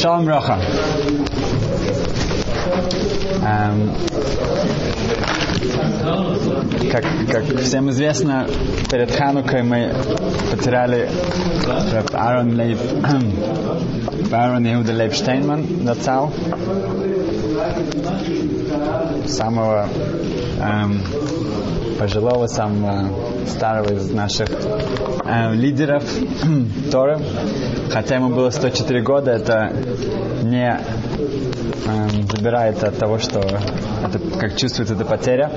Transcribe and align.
Шалом 0.00 0.26
Роха. 0.26 0.58
Эм, 3.44 3.90
как, 6.90 7.04
как 7.30 7.60
всем 7.60 7.90
известно, 7.90 8.48
перед 8.90 9.14
Ханукой 9.14 9.62
мы 9.62 9.92
потеряли 10.50 11.10
Аарон 12.14 12.56
Лейб, 12.56 12.78
Аарон 14.32 14.66
Иуда 14.72 14.92
Лейбштейнман, 14.94 15.66
Нацал, 15.84 16.32
самого 19.26 19.86
эм, 20.60 21.02
пожилого, 21.98 22.46
самого 22.46 23.10
старого 23.46 23.92
из 23.92 24.10
наших 24.10 24.48
э, 25.30 25.54
лидеров 25.54 26.04
Торы. 26.90 27.18
Хотя 27.90 28.16
ему 28.16 28.28
было 28.28 28.50
104 28.50 29.02
года, 29.02 29.32
это 29.32 29.72
не 30.42 30.80
эм, 31.86 32.26
забирает 32.28 32.82
от 32.82 32.98
того, 32.98 33.18
что 33.18 33.40
это, 33.40 34.18
как 34.38 34.56
чувствуется 34.56 34.94
эта 34.94 35.04
потеря. 35.04 35.50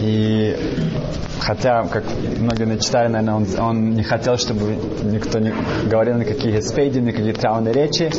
И 0.00 0.56
хотя, 1.40 1.82
как 1.84 2.04
многие 2.38 2.64
начитали, 2.64 3.08
наверное, 3.08 3.34
он, 3.34 3.46
он 3.58 3.90
не 3.90 4.02
хотел, 4.02 4.36
чтобы 4.36 4.76
никто 5.04 5.38
не 5.38 5.52
говорил 5.86 6.16
никакие 6.16 6.60
спейди, 6.62 6.98
никакие 6.98 7.32
траурные 7.32 7.72
речи, 7.72 8.10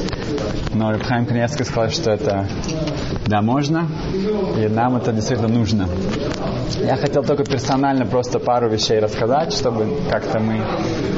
но 0.74 0.92
Рабхайм 0.92 1.26
Каневский 1.26 1.66
сказал, 1.66 1.90
что 1.90 2.12
это 2.12 2.48
да, 3.28 3.42
можно, 3.42 3.88
и 4.58 4.68
нам 4.68 4.98
это 4.98 5.12
действительно 5.12 5.50
нужно. 5.50 5.88
Я 6.78 6.96
хотел 6.96 7.24
только 7.24 7.44
персонально 7.44 8.06
просто 8.06 8.40
пару 8.40 8.70
вещей 8.70 9.00
рассказать, 9.00 9.54
чтобы 9.54 9.88
как-то 10.10 10.40
мы, 10.40 10.62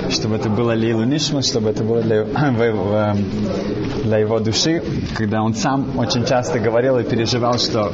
чтобы 0.09 0.35
это 0.37 0.49
было 0.49 0.71
Лилу 0.71 1.03
Нишму, 1.03 1.41
чтобы 1.41 1.69
это 1.69 1.83
было 1.83 2.01
для, 2.01 2.23
для 4.03 4.17
его 4.17 4.39
души, 4.39 4.81
когда 5.15 5.41
он 5.41 5.53
сам 5.53 5.97
очень 5.97 6.25
часто 6.25 6.59
говорил 6.59 6.97
и 6.99 7.03
переживал, 7.03 7.57
что 7.59 7.91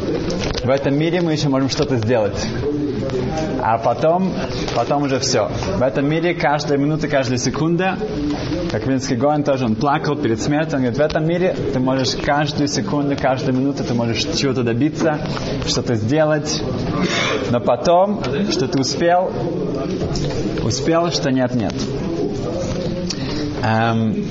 в 0.64 0.70
этом 0.70 0.98
мире 0.98 1.22
мы 1.22 1.34
еще 1.34 1.50
можем 1.50 1.70
что-то 1.70 1.98
сделать. 1.98 2.38
А 3.62 3.78
потом, 3.78 4.34
потом 4.76 5.04
уже 5.04 5.20
все. 5.20 5.50
В 5.76 5.82
этом 5.82 6.10
мире 6.10 6.34
каждая 6.34 6.78
минута, 6.78 7.08
каждая 7.08 7.38
секунда, 7.38 7.98
как 8.72 8.86
Винский 8.88 9.16
Гоин 9.16 9.44
тоже, 9.44 9.66
он 9.66 9.76
плакал 9.76 10.16
перед 10.16 10.42
смертью, 10.42 10.78
он 10.78 10.84
говорит, 10.84 10.98
в 10.98 11.02
этом 11.02 11.26
мире 11.26 11.56
ты 11.74 11.80
можешь 11.80 12.16
каждую 12.16 12.68
секунду, 12.68 13.16
каждую 13.16 13.58
минуту, 13.58 13.84
ты 13.84 13.94
можешь 13.94 14.24
чего-то 14.38 14.64
добиться, 14.64 15.20
что-то 15.66 15.96
сделать, 15.96 16.62
но 17.50 17.60
потом, 17.60 18.22
что 18.52 18.68
ты 18.68 18.80
успел, 18.80 19.32
успел, 20.64 21.12
что 21.12 21.32
нет, 21.32 21.54
нет. 21.56 21.74
Эм, 23.64 24.26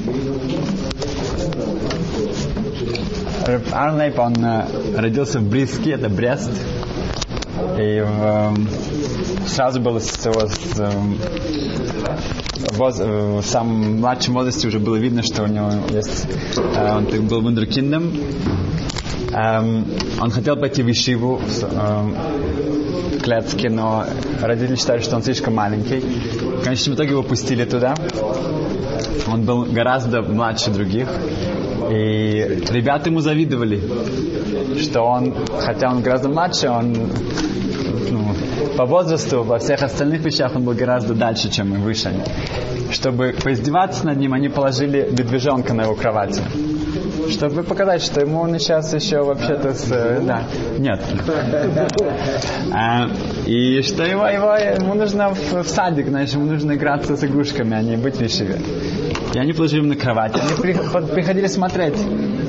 Арн 3.73 3.97
Лейп, 3.97 4.19
он 4.19 4.35
э, 4.45 4.65
родился 4.97 5.39
в 5.39 5.49
Бриске, 5.49 5.93
это 5.93 6.09
Брест, 6.09 6.51
и 7.79 8.03
э, 8.05 8.55
сразу 9.47 9.81
было 9.81 9.99
с 9.99 10.17
с, 10.17 10.27
э, 10.79 10.91
воз, 12.73 13.01
э, 13.01 13.41
в 13.41 13.45
самом 13.45 13.98
младшем 13.98 14.35
возрасте 14.35 14.69
уже 14.69 14.79
было 14.79 14.97
видно, 14.97 15.23
что 15.23 15.45
у 15.45 15.47
него 15.47 15.71
есть, 15.91 16.27
э, 16.57 16.97
он 16.97 17.27
был 17.27 17.41
вундеркиндом. 17.43 18.13
Эм, 19.33 19.85
он 20.21 20.31
хотел 20.31 20.57
пойти 20.57 20.83
в 20.83 20.91
Ишиву 20.91 21.37
в 21.37 23.21
Клецке, 23.23 23.69
но 23.69 24.05
родители 24.41 24.77
считали, 24.77 25.01
что 25.01 25.17
он 25.17 25.23
слишком 25.23 25.55
маленький. 25.55 26.01
В 26.01 26.63
конечном 26.63 26.95
итоге 26.95 27.11
его 27.11 27.23
пустили 27.23 27.65
туда. 27.65 27.95
Он 29.31 29.43
был 29.43 29.65
гораздо 29.65 30.23
младше 30.23 30.70
других. 30.70 31.09
И 31.91 32.63
ребята 32.70 33.11
ему 33.11 33.20
завидовали, 33.20 33.81
что 34.81 35.03
он, 35.03 35.34
хотя 35.61 35.91
он 35.91 36.03
гораздо 36.03 36.28
младше, 36.28 36.69
он 36.69 36.92
ну, 38.11 38.34
по 38.77 38.84
возрасту, 38.84 39.42
во 39.42 39.58
всех 39.58 39.83
остальных 39.83 40.24
вещах 40.24 40.55
он 40.55 40.64
был 40.64 40.74
гораздо 40.74 41.14
дальше, 41.14 41.51
чем 41.51 41.74
и 41.74 41.79
выше. 41.79 42.13
Чтобы 42.91 43.35
поиздеваться 43.42 44.07
над 44.07 44.18
ним, 44.18 44.33
они 44.33 44.48
положили 44.48 45.08
медвежонка 45.11 45.74
на 45.74 45.83
его 45.83 45.95
кровати. 45.95 46.42
Чтобы 47.31 47.63
показать, 47.63 48.03
что 48.03 48.20
ему 48.20 48.41
он 48.41 48.59
сейчас 48.59 48.92
еще 48.95 49.23
вообще-то 49.23 49.75
с... 49.75 49.89
Да, 49.89 50.42
нет. 50.79 51.01
А, 52.73 53.09
и 53.47 53.81
что 53.83 54.05
его, 54.05 54.27
его, 54.27 54.55
ему 54.55 54.95
нужно 54.95 55.31
в, 55.31 55.63
в 55.63 55.69
садик, 55.69 56.09
значит, 56.09 56.35
ему 56.35 56.47
нужно 56.47 56.73
играться 56.73 57.17
с 57.17 57.25
игрушками, 57.25 57.75
а 57.75 57.83
не 57.83 57.97
быть 57.97 58.17
в 58.17 58.23
Ишиве. 58.23 58.61
И 59.33 59.39
они 59.39 59.53
положили 59.53 59.86
на 59.86 59.97
кровать. 59.97 60.35
Они 60.35 60.75
приходили 61.15 61.47
смотреть. 61.47 61.97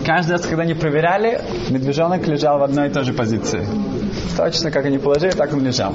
Каждый 0.05 0.33
раз, 0.33 0.45
когда 0.45 0.63
они 0.63 0.73
проверяли, 0.73 1.41
медвежонок 1.69 2.27
лежал 2.27 2.59
в 2.59 2.63
одной 2.63 2.87
и 2.87 2.89
той 2.91 3.03
же 3.03 3.13
позиции. 3.13 3.67
Точно 4.35 4.71
как 4.71 4.85
они 4.85 4.97
положили, 4.97 5.31
так 5.31 5.53
он 5.53 5.65
лежал. 5.65 5.93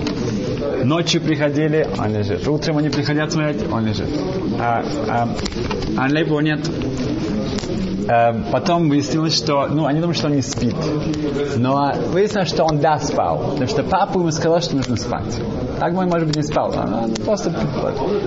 Ночью 0.85 1.21
приходили, 1.21 1.87
он 1.99 2.13
лежит. 2.13 2.47
Утром 2.47 2.79
они 2.79 2.89
приходят 2.89 3.33
смотреть, 3.33 3.65
он 3.71 3.87
лежит. 3.87 4.09
А, 4.59 4.85
а, 5.09 5.29
а 5.97 6.09
его 6.09 6.41
нет. 6.41 6.61
Потом 8.51 8.89
выяснилось, 8.89 9.37
что, 9.37 9.67
ну, 9.69 9.87
они 9.87 10.01
думают, 10.01 10.17
что 10.17 10.27
он 10.29 10.35
не 10.35 10.43
спит. 10.43 10.75
Но 11.57 11.93
выяснилось, 12.09 12.49
что 12.49 12.65
он 12.65 12.79
да 12.79 12.99
спал. 12.99 13.39
Потому 13.53 13.69
что 13.69 13.83
папа 13.83 14.19
ему 14.19 14.31
сказал, 14.31 14.61
что 14.61 14.77
нужно 14.77 14.97
спать. 14.97 15.41
Так 15.79 15.93
мой, 15.93 16.07
может 16.07 16.27
быть, 16.27 16.37
не 16.37 16.43
спал. 16.43 16.73
Он 16.73 17.15
просто... 17.25 17.53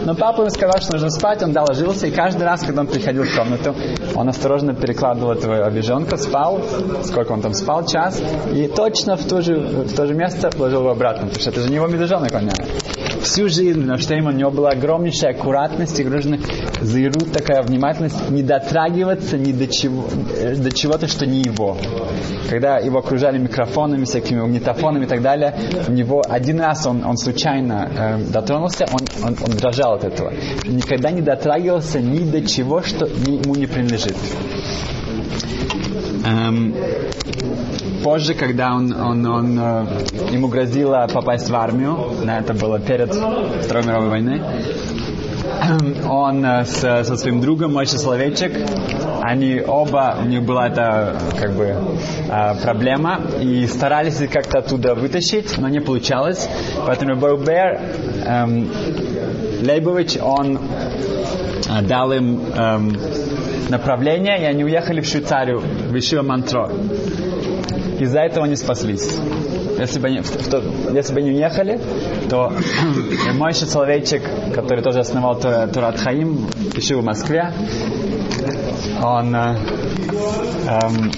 Но 0.05 0.15
папа 0.15 0.41
ему 0.41 0.49
сказал, 0.49 0.81
что 0.81 0.93
нужно 0.93 1.09
спать, 1.09 1.43
он 1.43 1.51
да 1.51 1.63
ложился, 1.63 2.07
и 2.07 2.11
каждый 2.11 2.43
раз, 2.43 2.61
когда 2.61 2.81
он 2.81 2.87
приходил 2.87 3.23
в 3.23 3.35
комнату, 3.35 3.75
он 4.15 4.29
осторожно 4.29 4.73
перекладывал 4.73 5.31
этого 5.31 5.65
обиженка, 5.65 6.17
спал, 6.17 6.61
сколько 7.03 7.31
он 7.31 7.41
там 7.41 7.53
спал, 7.53 7.85
час, 7.85 8.21
и 8.53 8.67
точно 8.67 9.15
в 9.15 9.25
то 9.25 9.41
же, 9.41 9.55
в 9.55 9.95
то 9.95 10.05
же 10.05 10.13
место 10.13 10.49
положил 10.49 10.81
его 10.81 10.91
обратно, 10.91 11.27
потому 11.27 11.39
что 11.39 11.49
это 11.49 11.61
же 11.61 11.69
не 11.69 11.75
его 11.75 11.87
медвежонок, 11.87 12.33
он 12.33 12.49
всю 13.25 13.49
жизнь 13.49 13.81
на 13.81 13.97
Штейма 13.97 14.29
у 14.29 14.33
него 14.33 14.51
была 14.51 14.69
огромнейшая 14.69 15.31
аккуратность 15.31 16.01
гружена 16.01 16.37
заирут 16.81 17.31
такая 17.31 17.63
внимательность 17.63 18.29
не 18.29 18.43
дотрагиваться 18.43 19.37
ни 19.37 19.51
до 19.51 19.67
чего 19.67 20.05
до 20.57 20.71
чего-то, 20.71 21.07
что 21.07 21.25
не 21.25 21.41
его. 21.41 21.77
Когда 22.49 22.77
его 22.77 22.99
окружали 22.99 23.37
микрофонами, 23.37 24.05
всякими 24.05 24.41
магнитофонами 24.41 25.05
и 25.05 25.07
так 25.07 25.21
далее, 25.21 25.55
у 25.87 25.91
него 25.91 26.21
один 26.27 26.59
раз 26.59 26.85
он, 26.85 27.03
он 27.03 27.17
случайно 27.17 27.89
э, 27.97 28.31
дотронулся, 28.31 28.85
он, 28.91 28.99
он, 29.23 29.37
он 29.41 29.57
дрожал 29.57 29.95
от 29.95 30.03
этого. 30.03 30.31
Никогда 30.65 31.11
не 31.11 31.21
дотрагивался 31.21 31.99
ни 31.99 32.19
до 32.19 32.47
чего, 32.47 32.81
что 32.81 33.05
ему 33.05 33.55
не 33.55 33.65
принадлежит. 33.65 34.15
Эм, 36.25 36.75
позже, 38.05 38.35
когда 38.35 38.75
он, 38.75 38.93
он, 38.93 39.25
он, 39.25 39.59
э, 39.59 39.85
ему 40.31 40.47
грозило 40.47 41.07
попасть 41.11 41.49
в 41.49 41.55
армию, 41.55 42.11
это 42.27 42.53
было 42.53 42.79
перед 42.79 43.11
Второй 43.11 43.83
мировой 43.83 44.09
войной, 44.09 44.41
он 46.07 46.45
э, 46.45 46.65
с, 46.65 47.03
со 47.03 47.17
своим 47.17 47.41
другом, 47.41 47.73
Мойши 47.73 47.97
Словечек, 47.97 48.51
они 49.23 49.59
оба, 49.59 50.17
у 50.21 50.25
них 50.27 50.43
была 50.43 50.67
эта 50.67 51.15
как 51.41 51.53
бы 51.53 51.63
э, 51.63 52.55
проблема, 52.61 53.21
и 53.41 53.65
старались 53.65 54.19
как-то 54.31 54.59
оттуда 54.59 54.93
вытащить, 54.93 55.57
но 55.57 55.67
не 55.67 55.79
получалось. 55.79 56.47
Поэтому 56.85 57.15
Баубер 57.15 57.81
эм, 58.23 58.69
Лейбович, 59.63 60.17
он 60.21 60.59
дал 61.89 62.11
им 62.11 62.39
эм, 62.55 62.97
направление, 63.69 64.41
и 64.41 64.45
они 64.45 64.63
уехали 64.63 65.01
в 65.01 65.07
Швейцарию, 65.07 65.59
в 65.59 65.97
Ишива 65.97 66.21
Мантро. 66.21 66.69
Из-за 67.99 68.19
этого 68.19 68.45
они 68.45 68.55
спаслись. 68.55 69.17
Если 69.77 69.99
бы 69.99 70.07
они, 70.07 70.21
в, 70.21 70.29
в, 70.29 70.95
если 70.95 71.13
бы 71.13 71.19
они 71.19 71.31
уехали, 71.31 71.79
то 72.29 72.53
мой 73.33 73.51
еще 73.51 73.67
человечек, 73.67 74.23
который 74.53 74.83
тоже 74.83 74.99
основал 74.99 75.39
Турат 75.39 75.99
Хаим, 75.99 76.49
еще 76.75 76.95
в 76.95 77.03
Москве, 77.03 77.53
он 79.01 79.35
э, 79.35 79.57
эм, 80.67 81.11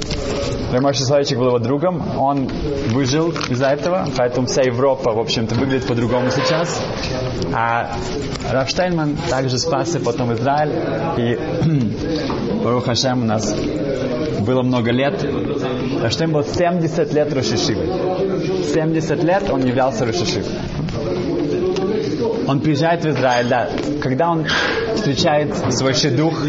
мой 0.82 0.94
человечек 0.94 1.38
был 1.38 1.48
его 1.48 1.60
другом, 1.60 2.20
он 2.20 2.50
выжил 2.90 3.32
из-за 3.50 3.68
этого, 3.68 4.08
поэтому 4.18 4.48
вся 4.48 4.64
Европа, 4.64 5.14
в 5.14 5.20
общем-то, 5.20 5.56
выглядит 5.56 5.88
по-другому 5.88 6.30
сейчас. 6.32 6.82
А 7.54 7.92
Рафштейнман 8.52 9.18
также 9.30 9.58
спасся 9.58 10.00
потом 10.00 10.34
Израиль, 10.34 10.74
и 11.18 11.40
Барух 12.64 12.86
Хашем 12.86 13.22
у 13.22 13.26
нас 13.26 13.56
было 14.48 14.62
много 14.64 14.92
лет. 14.92 15.24
Рафштейн 16.02 16.32
был 16.32 16.44
70 16.44 17.14
лет 17.14 17.34
Рошишивой. 17.34 18.64
70 18.64 19.24
лет 19.24 19.50
он 19.52 19.66
являлся 19.66 20.06
Рошишивой. 20.06 20.46
Он 22.48 22.62
приезжает 22.62 23.04
в 23.04 23.10
Израиль, 23.10 23.48
да, 23.50 23.70
когда 24.02 24.30
он 24.30 24.46
встречает 24.96 25.54
свой 25.74 25.94
шедух, 25.94 26.42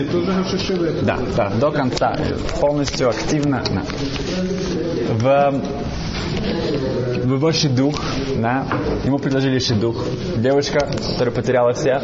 да, 1.03 1.19
да, 1.37 1.50
до 1.50 1.73
конца, 1.73 2.17
полностью 2.61 3.09
активно. 3.09 3.65
Да. 3.69 3.83
В 5.19 5.61
в 7.25 7.35
его 7.35 7.53
шедух, 7.53 8.00
да, 8.37 8.65
ему 9.05 9.19
предложили 9.19 9.59
шедух. 9.59 10.03
Девушка, 10.37 10.89
которая 11.11 11.35
потеряла 11.35 11.73
всех, 11.75 12.03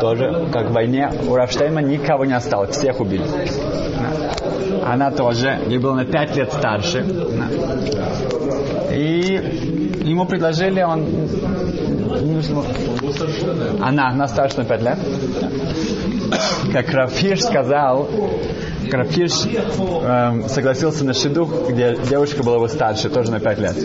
тоже, 0.00 0.48
как 0.52 0.70
в 0.70 0.72
войне, 0.72 1.12
у 1.28 1.34
Рафштейма 1.34 1.80
никого 1.80 2.24
не 2.24 2.32
осталось, 2.32 2.76
всех 2.76 2.98
убили. 2.98 3.24
Да. 3.24 4.47
Она 4.84 5.10
тоже, 5.10 5.60
ей 5.68 5.78
было 5.78 5.94
на 5.94 6.04
пять 6.04 6.36
лет 6.36 6.52
старше. 6.52 7.04
И 8.92 10.02
ему 10.04 10.26
предложили, 10.26 10.82
он... 10.82 11.06
Она, 13.80 14.08
она 14.10 14.26
старше 14.28 14.58
на 14.58 14.64
пять 14.64 14.82
лет. 14.82 14.98
Как 16.72 16.90
Рафиш 16.92 17.42
сказал, 17.42 18.08
Крапиш 18.90 19.32
эм, 19.44 20.48
согласился 20.48 21.04
на 21.04 21.14
шедух, 21.14 21.68
где 21.68 21.96
девушка 22.08 22.42
была 22.42 22.56
его 22.56 22.68
старше, 22.68 23.08
тоже 23.08 23.30
на 23.30 23.40
5 23.40 23.58
лет. 23.58 23.76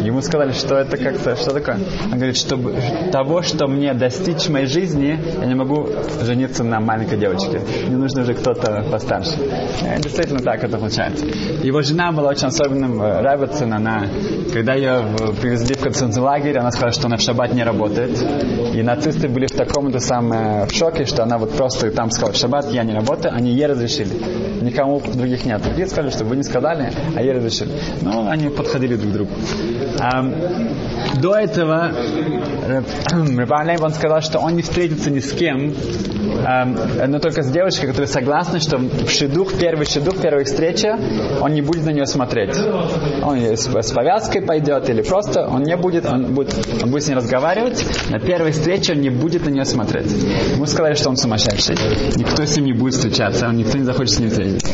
Ему 0.00 0.20
сказали, 0.22 0.52
что 0.52 0.76
это 0.76 0.96
как-то, 0.96 1.36
что 1.36 1.52
такое? 1.52 1.78
Он 2.04 2.12
говорит, 2.12 2.36
чтобы 2.36 2.74
того, 3.12 3.42
что 3.42 3.66
мне 3.66 3.94
достичь 3.94 4.48
моей 4.48 4.66
жизни, 4.66 5.18
я 5.40 5.46
не 5.46 5.54
могу 5.54 5.88
жениться 6.22 6.64
на 6.64 6.80
маленькой 6.80 7.18
девочке. 7.18 7.60
Мне 7.86 7.96
нужно 7.96 8.22
уже 8.22 8.34
кто-то 8.34 8.84
постарше. 8.90 9.32
И 9.34 10.02
действительно 10.02 10.40
так 10.40 10.64
это 10.64 10.78
получается. 10.78 11.26
Его 11.62 11.82
жена 11.82 12.12
была 12.12 12.30
очень 12.30 12.48
особенным, 12.48 13.00
э, 13.02 13.20
Райбетсон, 13.20 13.72
она, 13.72 14.06
когда 14.52 14.74
ее 14.74 15.04
привезли 15.40 15.74
в 15.74 15.80
концентрационный 15.80 16.16
она 16.16 16.70
сказала, 16.70 16.92
что 16.92 17.06
она 17.06 17.16
в 17.16 17.20
шаббат 17.20 17.52
не 17.52 17.62
работает. 17.62 18.18
И 18.74 18.82
нацисты 18.82 19.28
были 19.28 19.46
в 19.46 19.52
таком-то 19.52 19.98
самом 19.98 20.66
в 20.66 20.72
шоке, 20.72 21.04
что 21.04 21.22
она 21.22 21.38
вот 21.38 21.52
просто 21.56 21.90
там 21.90 22.10
сказала, 22.10 22.32
в 22.32 22.36
шаббат 22.36 22.70
я 22.72 22.84
не 22.84 22.94
работаю, 22.94 23.34
они 23.34 23.52
ей 23.52 23.66
разрешили 23.66 24.45
никому 24.60 25.00
других 25.00 25.44
нет. 25.44 25.62
Другие 25.62 25.86
сказали, 25.86 26.10
что 26.10 26.24
вы 26.24 26.36
не 26.36 26.42
сказали, 26.42 26.92
а 27.14 27.22
я 27.22 27.34
разрешил. 27.34 27.68
Ну, 28.02 28.28
они 28.28 28.48
подходили 28.48 28.96
друг 28.96 29.10
к 29.10 29.14
другу. 29.14 29.30
А, 30.00 30.24
до 31.20 31.36
этого 31.36 31.92
Рабан 33.36 33.70
он 33.80 33.92
сказал, 33.92 34.20
что 34.20 34.38
он 34.38 34.56
не 34.56 34.62
встретится 34.62 35.10
ни 35.10 35.20
с 35.20 35.32
кем, 35.32 35.74
а, 36.44 36.64
но 37.06 37.18
только 37.18 37.42
с 37.42 37.50
девочкой, 37.50 37.88
которая 37.88 38.08
согласна, 38.08 38.60
что 38.60 38.78
в 38.78 39.10
шедух, 39.10 39.54
первый 39.58 39.86
шедух, 39.86 40.20
первая 40.20 40.44
встреча, 40.44 40.98
он 41.40 41.52
не 41.52 41.62
будет 41.62 41.84
на 41.84 41.90
нее 41.90 42.06
смотреть. 42.06 42.56
Он 43.22 43.38
с, 43.38 43.66
с 43.66 43.92
повязкой 43.92 44.42
пойдет 44.42 44.88
или 44.88 45.02
просто 45.02 45.46
он 45.46 45.62
не 45.62 45.76
будет, 45.76 46.06
он 46.06 46.34
будет, 46.34 46.54
он 46.82 46.90
будет 46.90 47.04
с 47.04 47.08
ней 47.08 47.14
разговаривать, 47.14 47.84
на 48.10 48.18
первой 48.18 48.52
встрече 48.52 48.92
он 48.92 49.00
не 49.00 49.10
будет 49.10 49.44
на 49.46 49.50
нее 49.50 49.64
смотреть. 49.64 50.10
Ему 50.54 50.66
сказали, 50.66 50.94
что 50.94 51.08
он 51.10 51.16
сумасшедший. 51.16 51.76
Никто 52.16 52.44
с 52.44 52.56
ним 52.56 52.66
не 52.66 52.72
будет 52.72 52.94
встречаться, 52.94 53.48
никто 53.48 53.78
не 53.78 53.84
захочет 53.84 54.14
с 54.14 54.20
ним 54.20 54.30
встретиться. 54.36 54.72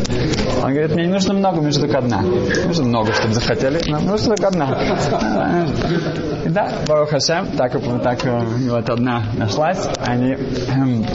Он 0.62 0.72
говорит, 0.72 0.94
мне 0.94 1.06
не 1.06 1.12
нужно 1.12 1.34
много, 1.34 1.56
мне 1.56 1.66
нужно 1.66 1.82
только 1.82 1.98
одна. 1.98 2.22
Не 2.22 2.66
нужно 2.66 2.84
много, 2.84 3.12
чтобы 3.12 3.34
захотели, 3.34 3.80
но 3.86 4.00
нужно 4.00 4.36
только 4.36 4.48
одна. 4.48 5.66
И 6.44 6.48
да, 6.48 6.72
Барух 6.86 7.10
Хашем, 7.10 7.46
так, 7.56 7.72
так 8.02 8.24
вот 8.24 8.90
одна 8.90 9.24
нашлась. 9.36 9.88
Они, 10.04 10.32
эм, 10.32 11.06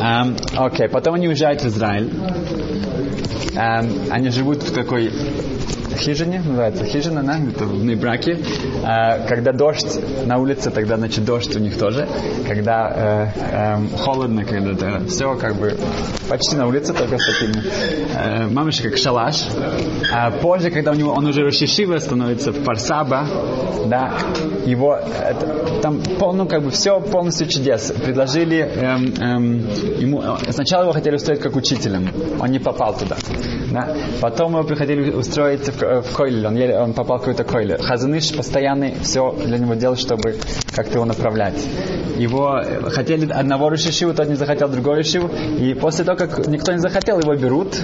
эм, 0.00 0.36
окей, 0.56 0.88
потом 0.88 1.14
они 1.14 1.28
уезжают 1.28 1.62
в 1.62 1.66
Израиль. 1.66 2.10
Эм, 3.54 3.90
они 4.10 4.30
живут 4.30 4.62
в 4.62 4.72
такой 4.72 5.10
хижине, 6.00 6.42
называется 6.44 6.84
хижина, 6.84 7.22
да, 7.22 7.38
это 7.38 7.64
в 7.64 7.84
Нейбраке. 7.84 8.38
А, 8.84 9.18
когда 9.26 9.52
дождь 9.52 9.98
на 10.24 10.38
улице, 10.38 10.70
тогда, 10.70 10.96
значит, 10.96 11.24
дождь 11.24 11.54
у 11.56 11.58
них 11.58 11.78
тоже. 11.78 12.08
Когда 12.46 13.32
э, 13.36 13.42
э, 13.52 13.96
холодно, 13.98 14.44
когда 14.44 14.72
это 14.72 15.06
все 15.06 15.36
как 15.36 15.56
бы 15.56 15.76
почти 16.28 16.56
на 16.56 16.66
улице, 16.66 16.92
только 16.92 17.18
с 17.18 17.26
такими 17.26 17.62
э, 18.14 18.46
мамочка 18.48 18.88
как 18.88 18.98
шалаш. 18.98 19.48
А 20.12 20.30
позже, 20.30 20.70
когда 20.70 20.92
у 20.92 20.94
него 20.94 21.12
он 21.12 21.26
уже 21.26 21.42
Рошишива 21.42 21.98
становится 21.98 22.52
в 22.52 22.64
Парсаба, 22.64 23.26
да, 23.86 24.12
его 24.64 24.96
это, 24.96 25.80
там 25.82 26.00
полно 26.18 26.46
как 26.46 26.62
бы 26.62 26.70
все 26.70 27.00
полностью 27.00 27.46
чудес. 27.48 27.92
Предложили 28.04 28.58
эм, 28.58 29.14
эм, 29.18 29.68
ему 29.98 30.22
сначала 30.50 30.84
его 30.84 30.92
хотели 30.92 31.16
устроить 31.16 31.40
как 31.40 31.56
учителем, 31.56 32.08
он 32.38 32.50
не 32.50 32.58
попал 32.58 32.96
туда. 32.96 33.16
Да? 33.70 33.96
Потом 34.20 34.52
его 34.52 34.64
приходили 34.64 35.10
устроить 35.10 35.68
в, 35.68 36.02
в 36.02 36.12
Койле, 36.12 36.48
он, 36.48 36.56
еле, 36.56 36.78
он 36.78 36.92
попал 36.92 37.18
в 37.18 37.20
какой-то 37.20 37.44
Койле. 37.44 37.78
Хазаныш 37.78 38.34
постоянно 38.34 38.92
все 39.02 39.32
для 39.32 39.58
него 39.58 39.74
делал, 39.74 39.96
чтобы 39.96 40.36
как-то 40.74 40.94
его 40.94 41.04
направлять. 41.04 41.64
Его 42.18 42.60
хотели 42.90 43.30
одного 43.30 43.70
решиву, 43.70 44.12
тот 44.12 44.28
не 44.28 44.34
захотел 44.34 44.68
другого 44.68 44.96
решиву. 44.96 45.30
И 45.58 45.74
после 45.74 46.04
того, 46.04 46.18
как 46.18 46.46
никто 46.48 46.72
не 46.72 46.78
захотел, 46.78 47.20
его 47.20 47.34
берут. 47.34 47.78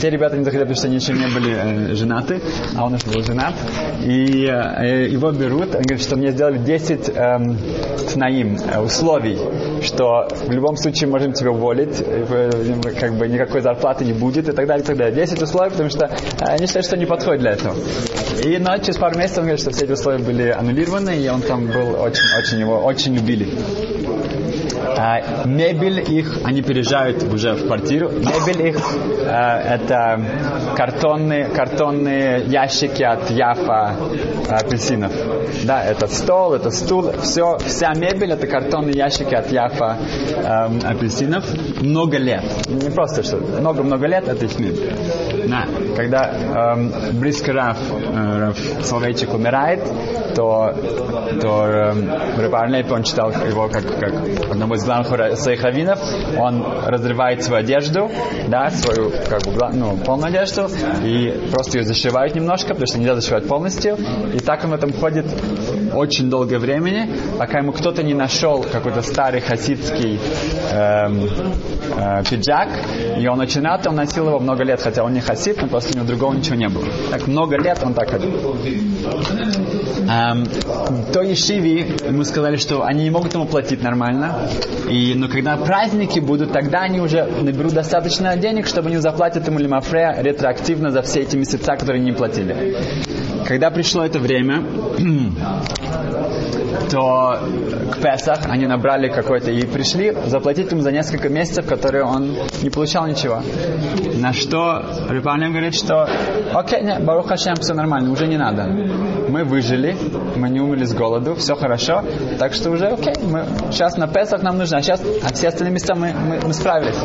Те 0.00 0.08
ребята 0.08 0.36
не 0.36 0.44
захотели, 0.44 0.64
потому 0.64 0.76
что 0.76 0.86
они 0.86 0.96
еще 0.96 1.12
не 1.12 1.26
были 1.26 1.90
э, 1.90 1.94
женаты, 1.94 2.40
а 2.76 2.86
он 2.86 2.94
уже 2.94 3.06
был 3.06 3.22
женат. 3.22 3.54
И 4.02 4.46
э, 4.46 5.08
его 5.08 5.30
берут, 5.30 5.74
он 5.74 5.82
говорит, 5.82 6.02
что 6.02 6.16
мне 6.16 6.30
сделали 6.30 6.58
10 6.58 7.10
эм, 7.14 7.58
тнаим, 8.12 8.56
э, 8.56 8.80
условий, 8.80 9.38
что 9.82 10.28
в 10.46 10.50
любом 10.50 10.76
случае 10.76 11.10
можем 11.10 11.32
тебя 11.34 11.50
уволить, 11.50 12.02
как 12.98 13.14
бы 13.14 13.28
никакой 13.28 13.60
зарплаты 13.60 14.04
не 14.04 14.12
будет 14.14 14.48
и 14.48 14.52
так 14.52 14.66
далее, 14.66 14.82
и 14.82 14.86
так 14.86 14.96
далее. 14.96 15.14
10 15.14 15.42
условий, 15.42 15.70
потому 15.70 15.90
что 15.90 16.10
они 16.40 16.66
считают, 16.66 16.86
что 16.86 16.96
не 16.96 17.06
подходит 17.06 17.42
для 17.42 17.50
этого. 17.52 17.74
И 18.42 18.56
но 18.58 18.78
через 18.78 18.96
пару 18.96 19.18
месяцев 19.18 19.38
он 19.38 19.44
говорит, 19.44 19.60
что 19.60 19.70
все 19.70 19.84
эти 19.84 19.92
условия 19.92 20.24
были 20.24 20.48
аннулированы, 20.48 21.18
и 21.18 21.28
он 21.28 21.42
там 21.42 21.66
был 21.66 22.00
очень, 22.00 22.24
очень 22.38 22.60
его 22.60 22.78
очень 22.78 23.14
любили. 23.14 23.48
А, 25.02 25.46
мебель 25.46 26.00
их, 26.00 26.40
они 26.44 26.60
переезжают 26.60 27.22
уже 27.22 27.54
в 27.54 27.66
квартиру. 27.66 28.10
Мебель 28.10 28.68
их 28.68 28.76
а, 29.24 29.58
это 29.58 30.22
картонные, 30.76 31.46
картонные 31.46 32.44
ящики 32.46 33.02
от 33.02 33.30
Яфа 33.30 33.96
апельсинов. 34.50 35.10
Да, 35.64 35.82
это 35.82 36.06
стол, 36.06 36.52
это 36.52 36.70
стул, 36.70 37.12
все, 37.22 37.56
вся 37.64 37.94
мебель 37.94 38.32
это 38.32 38.46
картонные 38.46 38.94
ящики 38.94 39.34
от 39.34 39.50
Яфа 39.50 39.96
э, 40.36 40.86
апельсинов. 40.86 41.44
Много 41.80 42.18
лет. 42.18 42.44
Не 42.68 42.90
просто 42.90 43.22
что, 43.22 43.38
много-много 43.38 44.06
лет 44.06 44.28
это 44.28 44.44
их 44.44 44.58
мебель. 44.58 44.92
Да. 45.48 45.64
Когда 45.96 46.30
э, 46.30 47.12
близко 47.12 47.52
Раф, 47.52 47.78
э, 47.90 48.52
Соловейчик 48.82 49.32
умирает, 49.32 49.80
то, 50.34 50.74
то 51.40 51.66
э, 51.66 52.90
он 52.90 53.02
читал 53.02 53.30
его 53.30 53.68
как, 53.68 53.84
как 53.98 54.12
одного 54.50 54.74
из 54.74 54.84
главных 54.90 55.38
своих 55.38 55.62
раввинов, 55.62 56.00
он 56.36 56.64
разрывает 56.86 57.42
свою 57.44 57.60
одежду, 57.62 58.10
да, 58.48 58.70
свою 58.70 59.10
как 59.28 59.42
бы, 59.42 59.68
ну, 59.72 59.96
полную 59.96 60.28
одежду, 60.28 60.68
и 61.04 61.48
просто 61.52 61.78
ее 61.78 61.84
зашивают 61.84 62.34
немножко, 62.34 62.68
потому 62.68 62.86
что 62.86 62.98
нельзя 62.98 63.14
зашивать 63.14 63.46
полностью, 63.46 63.96
и 64.34 64.38
так 64.38 64.64
он 64.64 64.70
в 64.70 64.74
этом 64.74 64.92
ходит 64.92 65.26
очень 65.94 66.30
долгое 66.30 66.58
времени, 66.58 67.10
пока 67.38 67.58
ему 67.58 67.72
кто-то 67.72 68.02
не 68.02 68.14
нашел 68.14 68.62
какой-то 68.62 69.02
старый 69.02 69.40
хасидский 69.40 70.18
эм, 70.72 71.28
э, 71.96 72.22
пиджак, 72.28 72.68
и 73.18 73.26
он 73.26 73.38
начинал, 73.38 73.80
он 73.86 73.96
носил 73.96 74.28
его 74.28 74.38
много 74.38 74.64
лет, 74.64 74.80
хотя 74.80 75.04
он 75.04 75.12
не 75.12 75.20
хасид, 75.20 75.60
но 75.60 75.68
просто 75.68 75.92
у 75.92 75.96
него 75.96 76.06
другого 76.06 76.34
ничего 76.34 76.56
не 76.56 76.68
было. 76.68 76.86
Так 77.10 77.26
много 77.26 77.56
лет 77.56 77.80
он 77.84 77.94
так 77.94 78.10
ходил. 78.10 78.56
Эм, 80.08 80.46
то 81.12 81.22
Ешиви, 81.22 81.96
ему 82.08 82.24
сказали, 82.24 82.56
что 82.56 82.84
они 82.84 83.04
не 83.04 83.10
могут 83.10 83.34
ему 83.34 83.46
платить 83.46 83.82
нормально, 83.82 84.48
и, 84.88 85.14
но 85.14 85.28
когда 85.28 85.56
праздники 85.56 86.20
будут, 86.20 86.52
тогда 86.52 86.80
они 86.80 87.00
уже 87.00 87.24
наберут 87.24 87.72
достаточно 87.72 88.36
денег, 88.36 88.66
чтобы 88.66 88.88
они 88.88 88.98
заплатят 88.98 89.46
ему 89.46 89.58
лимафре 89.58 90.14
ретроактивно 90.18 90.90
за 90.90 91.02
все 91.02 91.20
эти 91.20 91.36
месяца, 91.36 91.76
которые 91.76 92.02
не 92.02 92.12
платили. 92.12 92.76
Когда 93.46 93.70
пришло 93.70 94.04
это 94.04 94.18
время, 94.18 94.64
то 96.90 97.40
к 97.90 97.98
Песах 97.98 98.46
они 98.46 98.66
набрали 98.66 99.08
какой-то 99.08 99.50
и 99.50 99.64
пришли 99.66 100.16
заплатить 100.26 100.70
ему 100.70 100.82
за 100.82 100.92
несколько 100.92 101.28
месяцев, 101.28 101.66
которые 101.66 102.04
он 102.04 102.36
не 102.62 102.70
получал 102.70 103.06
ничего. 103.06 103.42
На 104.16 104.32
что 104.32 104.82
Рыбанин 105.08 105.50
говорит, 105.50 105.74
что 105.74 106.08
окей, 106.52 106.82
не, 106.82 106.98
Барух 106.98 107.28
Хашем, 107.28 107.56
все 107.56 107.74
нормально, 107.74 108.10
уже 108.12 108.26
не 108.26 108.36
надо. 108.36 108.64
Мы 109.28 109.44
выжили, 109.44 109.96
мы 110.36 110.48
не 110.48 110.60
умерли 110.60 110.84
с 110.84 110.94
голоду, 110.94 111.34
все 111.34 111.54
хорошо, 111.54 112.04
так 112.38 112.54
что 112.54 112.70
уже 112.70 112.86
окей, 112.86 113.14
мы, 113.22 113.44
сейчас 113.70 113.96
на 113.96 114.08
Песах 114.08 114.42
нам 114.42 114.58
нужно, 114.58 114.78
а 114.78 114.82
сейчас 114.82 115.02
а 115.22 115.32
все 115.32 115.48
остальные 115.48 115.74
места 115.74 115.94
мы, 115.94 116.12
мы, 116.12 116.40
мы 116.46 116.52
справились. 116.52 116.96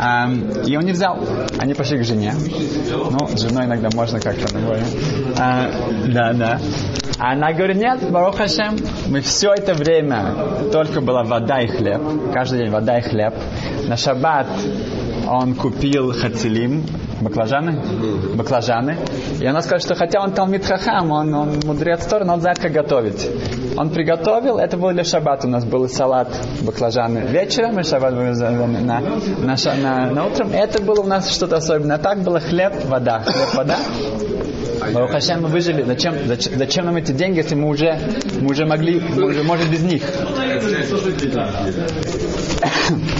А, 0.00 0.28
и 0.66 0.76
он 0.76 0.84
не 0.84 0.92
взял. 0.92 1.18
Они 1.58 1.74
пошли 1.74 1.98
к 1.98 2.04
жене. 2.04 2.34
Ну, 3.10 3.28
с 3.28 3.40
женой 3.40 3.66
иногда 3.66 3.88
можно 3.94 4.20
как-то. 4.20 4.48
А, 5.38 5.70
да, 6.08 6.32
да. 6.32 6.60
А 7.18 7.32
она 7.32 7.52
говорит, 7.52 7.76
нет, 7.76 8.10
Барух 8.10 8.36
Хашем, 8.36 8.76
мы 9.08 9.20
все 9.20 9.52
это 9.52 9.74
время 9.74 10.34
только 10.72 11.00
была 11.00 11.22
вода 11.22 11.60
и 11.60 11.66
хлеб. 11.66 12.00
Каждый 12.32 12.60
день 12.60 12.70
вода 12.70 12.98
и 12.98 13.02
хлеб. 13.02 13.34
На 13.86 13.96
шаббат 13.96 14.46
он 15.28 15.54
купил 15.54 16.12
хацелим, 16.12 16.84
баклажаны, 17.20 17.80
баклажаны. 18.34 18.98
И 19.40 19.46
она 19.46 19.62
сказала, 19.62 19.80
что 19.80 19.94
хотя 19.94 20.20
он 20.20 20.32
Талмит 20.32 20.64
Хахам, 20.64 21.10
он, 21.10 21.32
он 21.34 21.60
мудрец 21.64 22.04
Тор, 22.06 22.24
но 22.24 22.34
он 22.34 22.40
знает, 22.40 22.58
как 22.58 22.72
готовить. 22.72 23.28
Он 23.76 23.90
приготовил, 23.90 24.58
это 24.58 24.76
было 24.76 24.92
для 24.92 25.04
шаббата. 25.04 25.46
У 25.46 25.50
нас 25.50 25.64
был 25.64 25.88
салат 25.88 26.28
баклажаны 26.62 27.20
вечером, 27.20 27.78
и 27.78 27.82
шаббат 27.82 28.14
был 28.14 28.22
на, 28.22 28.70
на, 28.80 29.00
на, 29.00 29.56
на, 29.76 30.10
на 30.10 30.26
утром. 30.26 30.50
Это 30.52 30.82
было 30.82 31.00
у 31.00 31.06
нас 31.06 31.30
что-то 31.30 31.56
особенное. 31.56 31.98
Так 31.98 32.22
было 32.22 32.40
хлеб, 32.40 32.72
вода, 32.86 33.20
хлеб, 33.20 33.54
вода. 33.54 33.78
Барух 34.92 35.10
Хашем, 35.10 35.42
мы 35.42 35.48
выжили. 35.48 35.82
Зачем, 35.82 36.14
зачем, 36.26 36.58
зачем 36.58 36.86
нам 36.86 36.96
эти 36.96 37.12
деньги, 37.12 37.38
если 37.38 37.54
мы 37.54 37.68
уже, 37.68 37.98
мы 38.40 38.50
уже 38.50 38.66
могли, 38.66 39.00
мы 39.00 39.26
уже 39.26 39.42
можем 39.42 39.70
без 39.70 39.82
них? 39.82 40.02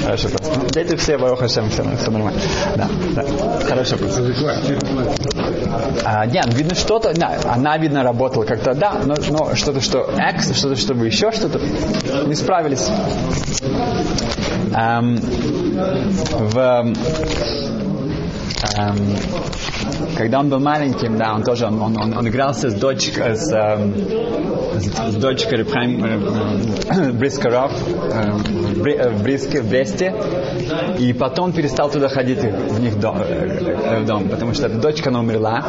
Хорошо, 0.05 0.29
просто. 0.29 0.61
Ну, 0.61 0.69
дети 0.71 0.97
все, 0.97 1.19
Барух 1.19 1.39
Хашем, 1.41 1.71
все, 1.71 1.85
все 1.97 2.11
нормально. 2.11 2.41
Да, 2.77 2.89
да. 3.15 3.25
Хорошо, 3.67 3.97
просто. 3.97 4.23
А, 6.05 6.27
нет, 6.27 6.53
видно 6.55 6.75
что-то, 6.75 7.15
да, 7.15 7.39
она, 7.49 7.79
видно, 7.79 8.03
работала 8.03 8.45
как-то, 8.45 8.75
да, 8.75 9.01
но, 9.05 9.15
но 9.31 9.55
что-то, 9.55 9.81
что 9.81 10.11
экс, 10.19 10.57
что-то, 10.57 10.77
чтобы 10.77 11.07
еще 11.07 11.31
что-то, 11.33 11.61
не 12.27 12.35
справились. 12.35 12.89
Эм, 14.75 15.21
в 16.39 16.93
эм, 18.77 19.17
когда 20.17 20.41
он 20.41 20.49
был 20.49 20.61
маленьким, 20.61 21.17
да, 21.17 21.35
он 21.35 21.43
тоже, 21.43 21.67
он, 21.67 21.81
он, 21.81 22.17
он, 22.17 22.29
игрался 22.29 22.71
с 22.71 22.75
дочкой, 22.75 23.37
с, 23.37 23.53
эм, 23.53 23.95
с, 24.75 25.13
с 25.13 25.15
дочкой 25.17 25.59
Репхайм 25.59 26.05
э, 26.05 27.13
Брискаров 27.13 27.73
э, 27.73 28.33
в, 28.33 28.83
Бри- 28.83 28.97
э, 28.99 29.11
в 29.11 29.23
Бриске, 29.23 29.61
в 29.63 29.69
Бресте, 29.69 30.15
и 30.99 31.13
потом 31.13 31.53
перестал 31.53 31.91
туда 31.91 32.09
ходить 32.09 32.41
в 32.41 32.81
них 32.81 32.99
дом, 33.01 33.19
э, 33.21 34.01
в 34.01 34.07
дом, 34.07 34.29
потому 34.29 34.55
что 34.55 34.69
дочка 34.69 35.11
она 35.11 35.21
умерла, 35.21 35.61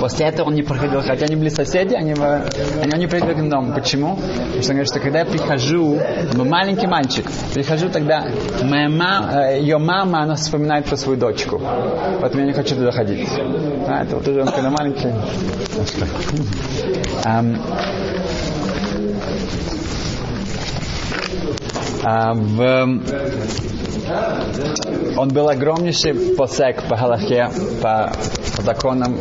После 0.00 0.26
этого 0.26 0.48
он 0.48 0.54
не 0.54 0.62
проходил, 0.62 1.00
хотя 1.00 1.26
они 1.26 1.36
были 1.36 1.48
соседи, 1.48 1.94
они, 1.94 2.12
они, 2.12 2.92
они 2.92 3.06
приходили 3.06 3.46
к 3.46 3.50
дому. 3.50 3.74
Почему? 3.74 4.16
Потому 4.16 4.62
что 4.62 4.72
он 4.72 4.76
говорит, 4.76 4.88
что 4.88 5.00
когда 5.00 5.18
я 5.20 5.24
прихожу, 5.24 5.98
ну, 6.34 6.44
маленький 6.44 6.86
мальчик, 6.86 7.30
прихожу 7.54 7.88
тогда, 7.88 8.26
моя 8.62 8.88
мама, 8.88 9.52
ее 9.52 9.78
мама, 9.78 10.22
она 10.22 10.34
вспоминает 10.34 10.86
про 10.86 10.96
свою 10.96 11.18
дочку. 11.18 11.60
Поэтому 12.20 12.42
я 12.42 12.46
не 12.46 12.52
хочу 12.52 12.74
туда 12.74 12.90
ходить. 12.90 13.28
А, 13.86 14.02
это 14.02 14.16
вот 14.16 14.28
уже 14.28 14.42
он 14.42 14.48
когда 14.48 14.70
маленький. 14.70 15.12
А, 22.04 22.32
в, 22.32 23.77
он 25.16 25.28
был 25.28 25.48
огромнейший 25.48 26.34
посек 26.36 26.82
по 26.84 26.96
Галахе, 26.96 27.50
по, 27.82 28.12
по 28.56 28.62
законам 28.62 29.16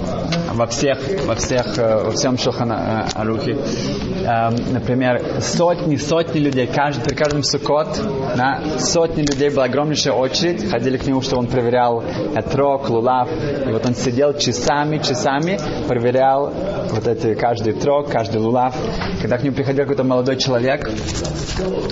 во 0.53 0.65
всех, 0.67 0.99
во 1.25 1.35
всех, 1.35 1.77
э, 1.77 2.03
во 2.05 2.11
всем 2.11 2.37
Шухана 2.37 3.07
э, 3.13 3.19
Арухе. 3.19 3.51
Эм, 3.53 4.55
Например, 4.73 5.41
сотни, 5.41 5.95
сотни 5.95 6.39
людей, 6.39 6.67
каждый, 6.67 7.03
при 7.03 7.15
каждом 7.15 7.43
сукот, 7.43 7.99
да, 8.35 8.61
сотни 8.79 9.21
людей 9.21 9.49
была 9.49 9.65
огромнейшая 9.65 10.13
очередь, 10.13 10.69
ходили 10.69 10.97
к 10.97 11.05
нему, 11.05 11.21
что 11.21 11.37
он 11.37 11.47
проверял 11.47 12.03
трок, 12.51 12.89
лулав, 12.89 13.29
и 13.31 13.71
вот 13.71 13.85
он 13.85 13.95
сидел 13.95 14.33
часами, 14.37 14.97
часами, 14.99 15.59
проверял 15.87 16.53
вот 16.91 17.07
эти, 17.07 17.33
каждый 17.35 17.73
трок, 17.73 18.09
каждый 18.09 18.37
лулав. 18.37 18.75
Когда 19.21 19.37
к 19.37 19.43
нему 19.43 19.55
приходил 19.55 19.83
какой-то 19.83 20.03
молодой 20.03 20.37
человек, 20.37 20.89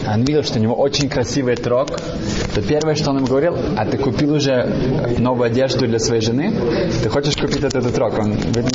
он 0.07 0.23
видел, 0.23 0.43
что 0.43 0.59
у 0.59 0.61
него 0.61 0.75
очень 0.75 1.09
красивый 1.09 1.55
трок, 1.55 1.89
то 2.55 2.61
первое, 2.61 2.95
что 2.95 3.09
он 3.09 3.17
ему 3.17 3.27
говорил, 3.27 3.53
а 3.75 3.85
ты 3.85 3.97
купил 3.97 4.33
уже 4.33 4.65
новую 5.19 5.47
одежду 5.47 5.85
для 5.87 5.99
своей 5.99 6.21
жены? 6.21 6.53
Ты 7.03 7.09
хочешь 7.09 7.35
купить 7.35 7.61
этот 7.61 7.93
трок? 7.93 8.17
Он 8.17 8.31
видно, 8.31 8.69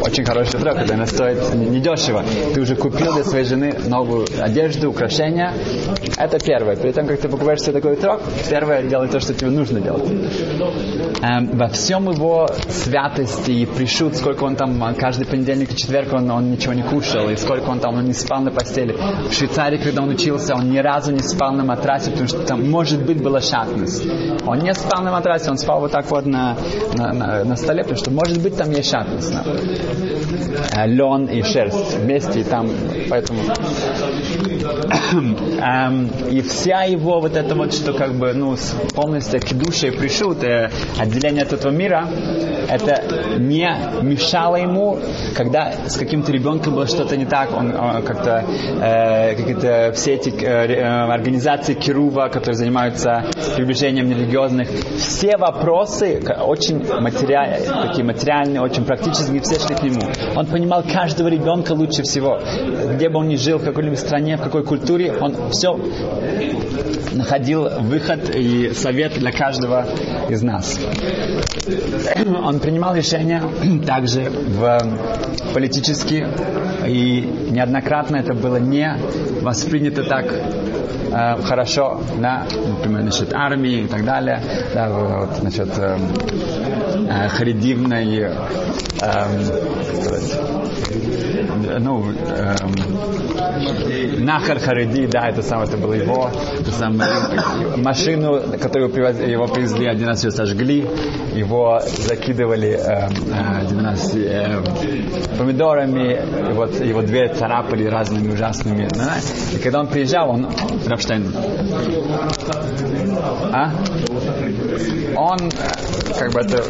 очень 0.00 0.24
хороший 0.24 0.58
трок, 0.58 0.78
это 0.78 0.94
она 0.94 1.06
стоит 1.06 1.54
недешево. 1.54 2.24
Ты 2.54 2.62
уже 2.62 2.76
купил 2.76 3.12
для 3.12 3.24
своей 3.24 3.44
жены 3.44 3.74
новую 3.86 4.26
одежду, 4.40 4.88
украшения. 4.88 5.52
Это 6.16 6.38
первое. 6.38 6.76
Перед 6.76 6.94
тем, 6.94 7.06
как 7.06 7.20
ты 7.20 7.28
покупаешь 7.28 7.60
себе 7.60 7.72
такой 7.72 7.96
трок, 7.96 8.22
первое, 8.48 8.82
делай 8.84 9.08
то, 9.08 9.20
что 9.20 9.34
тебе 9.34 9.50
нужно 9.50 9.80
делать. 9.82 10.10
Эм, 11.22 11.58
во 11.58 11.68
всем 11.68 12.10
его 12.10 12.48
святости 12.68 13.50
и 13.50 13.66
пришут, 13.66 14.16
сколько 14.16 14.44
он 14.44 14.56
там, 14.56 14.94
каждый 14.98 15.26
понедельник 15.26 15.72
и 15.72 15.76
четверг 15.76 16.14
он, 16.14 16.30
он 16.30 16.50
ничего 16.50 16.72
не 16.72 16.82
кушал, 16.82 17.28
и 17.28 17.36
сколько 17.36 17.68
он 17.68 17.80
там 17.80 17.96
он 17.96 18.04
не 18.04 18.14
спал 18.14 18.40
на 18.40 18.50
постели. 18.50 18.96
В 19.28 19.32
Швейцарии, 19.32 19.76
когда 19.76 20.02
он 20.02 20.10
учился, 20.10 20.54
он 20.54 20.70
ни 20.70 20.78
разу 20.78 21.12
не 21.12 21.22
спал 21.22 21.52
на 21.52 21.64
матрасе, 21.64 22.10
потому 22.10 22.28
что 22.28 22.38
там, 22.40 22.68
может 22.70 23.04
быть, 23.04 23.22
была 23.26 23.40
шатность. 23.40 24.06
Он 24.46 24.58
не 24.58 24.72
спал 24.72 25.02
на 25.02 25.10
матрасе, 25.10 25.50
он 25.50 25.58
спал 25.58 25.80
вот 25.80 25.90
так 25.90 26.08
вот 26.10 26.26
на, 26.26 26.56
на, 26.94 27.12
на, 27.12 27.44
на 27.44 27.56
столе, 27.56 27.82
потому 27.82 27.98
что, 27.98 28.10
может 28.10 28.40
быть, 28.40 28.56
там 28.56 28.70
есть 28.70 28.90
шатность. 28.90 29.34
Э, 30.72 30.86
Лен 30.86 31.26
и 31.26 31.42
шерсть 31.42 31.98
вместе, 31.98 32.40
и 32.40 32.44
там, 32.44 32.70
поэтому... 33.10 33.40
И 36.30 36.40
вся 36.42 36.82
его 36.82 37.20
вот 37.20 37.36
это 37.36 37.54
вот, 37.54 37.72
что 37.72 37.92
как 37.92 38.14
бы, 38.14 38.32
ну, 38.32 38.56
полностью 38.94 39.40
к 39.40 39.52
душе 39.52 39.92
пришут, 39.92 40.42
э, 40.44 40.70
отделение 40.98 41.42
от 41.42 41.52
этого 41.52 41.72
мира, 41.72 42.08
это 42.68 43.02
не 43.38 43.68
мешало 44.02 44.56
ему, 44.56 44.98
когда 45.34 45.72
с 45.86 45.96
каким-то 45.96 46.32
ребенком 46.32 46.74
было 46.74 46.86
что-то 46.86 47.16
не 47.16 47.26
так, 47.26 47.56
он 47.56 47.70
э, 47.70 48.02
как-то, 48.02 48.44
э, 48.82 49.34
какие-то 49.36 49.92
все 49.94 50.14
эти 50.14 50.30
э, 50.30 50.46
э, 50.46 50.82
организации 50.82 51.74
Кирува, 51.74 52.28
которые 52.28 52.54
занимаются 52.54 53.24
приближением 53.56 54.10
религиозных, 54.10 54.68
все 54.98 55.36
вопросы 55.36 56.22
очень 56.40 56.84
материальные, 57.00 57.68
такие 57.88 58.04
материальные, 58.04 58.60
очень 58.60 58.84
практические, 58.84 59.40
все 59.40 59.58
шли 59.58 59.74
к 59.74 59.82
нему. 59.82 60.00
Он 60.34 60.46
понимал 60.46 60.82
каждого 60.82 61.28
ребенка 61.28 61.72
лучше 61.72 62.02
всего. 62.02 62.38
Где 62.94 63.08
бы 63.08 63.18
он 63.18 63.28
ни 63.28 63.36
жил, 63.36 63.58
в 63.58 63.64
какой-либо 63.64 63.94
стране, 63.96 64.36
в 64.36 64.42
какой 64.42 64.55
культуре, 64.62 65.12
он 65.20 65.50
все 65.50 65.78
находил 67.12 67.68
выход 67.80 68.30
и 68.34 68.72
совет 68.74 69.18
для 69.18 69.32
каждого 69.32 69.86
из 70.28 70.42
нас. 70.42 70.78
Он 72.44 72.60
принимал 72.60 72.94
решения 72.94 73.42
также 73.86 74.30
в 74.30 74.78
политически, 75.54 76.26
и 76.86 77.20
неоднократно 77.50 78.16
это 78.16 78.34
было 78.34 78.56
не 78.56 78.96
воспринято 79.40 80.04
так 80.04 80.26
э, 80.26 81.42
хорошо, 81.42 82.00
да, 82.20 82.46
например, 82.66 83.04
насчет 83.04 83.32
армии 83.32 83.82
и 83.82 83.86
так 83.86 84.04
далее, 84.04 84.40
да, 84.74 84.88
вот, 84.88 85.42
насчет 85.42 85.68
э, 85.78 85.98
э, 87.08 87.28
харидивной, 87.28 88.20
эм, 88.20 88.32
сказать, 90.00 90.40
ну, 91.80 92.10
эм, 92.10 92.74
Нахар 94.24 94.58
Хариди, 94.58 95.06
да, 95.06 95.28
это 95.28 95.42
самое, 95.42 95.68
это 95.68 95.76
было 95.76 95.92
его, 95.94 96.30
это 96.58 96.70
самое, 96.72 97.10
машину, 97.76 98.40
которую 98.60 98.90
его 98.92 99.46
привезли, 99.46 99.86
один 99.86 100.08
раз 100.08 100.24
ее 100.24 100.30
сожгли, 100.30 100.86
его 101.34 101.80
закидывали 101.80 102.72
эм, 102.72 103.10
э, 103.32 103.60
один 103.62 103.80
раз 103.80 104.14
э, 104.14 104.62
помидорами, 105.38 106.50
и 106.50 106.52
вот 106.52 106.80
его 106.80 107.02
дверь 107.02 107.32
царапали 107.34 107.84
разными 107.84 108.32
ужасными, 108.32 108.88
да, 108.94 109.14
и 109.54 109.58
когда 109.62 109.80
он 109.80 109.86
приезжал, 109.88 110.30
он, 110.30 110.48
Рафштейн, 110.86 111.32
а? 113.52 113.70
Он, 115.16 115.38
э, 115.38 115.50
как 116.18 116.32
бы 116.32 116.40
это 116.40 116.62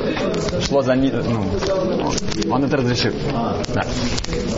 шло 0.67 0.83
за 0.83 0.95
ним, 0.97 1.13
ну, 1.25 1.45
он 2.53 2.65
это 2.65 2.77
разрешил. 2.77 3.13
Да. 3.75 3.83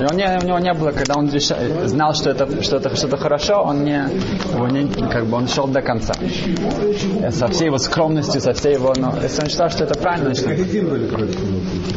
И 0.01 0.05
он 0.05 0.17
не, 0.17 0.39
у 0.43 0.47
него 0.47 0.59
не 0.59 0.73
было, 0.75 0.93
когда 0.93 1.15
он 1.17 1.29
реша- 1.29 1.87
знал, 1.87 2.15
что 2.15 2.31
это 2.31 2.63
что-то 2.63 2.95
что 2.97 3.17
хорошо, 3.17 3.63
он 3.63 3.85
не, 3.85 3.99
его 4.55 4.69
не, 4.69 4.87
как 5.09 5.27
бы 5.27 5.37
он 5.37 5.49
шел 5.49 5.67
до 5.67 5.83
конца. 5.83 6.15
Э, 7.23 7.31
Со 7.31 7.49
всей 7.49 7.67
его 7.67 7.79
скромностью, 7.79 8.41
со 8.41 8.53
всей 8.53 8.75
его, 8.75 8.95
ну, 8.97 9.13
если 9.23 9.43
он 9.43 9.49
считал, 9.49 9.71
что 9.71 9.85
это 9.85 9.95
правильно, 9.99 10.35
значит, 10.35 10.59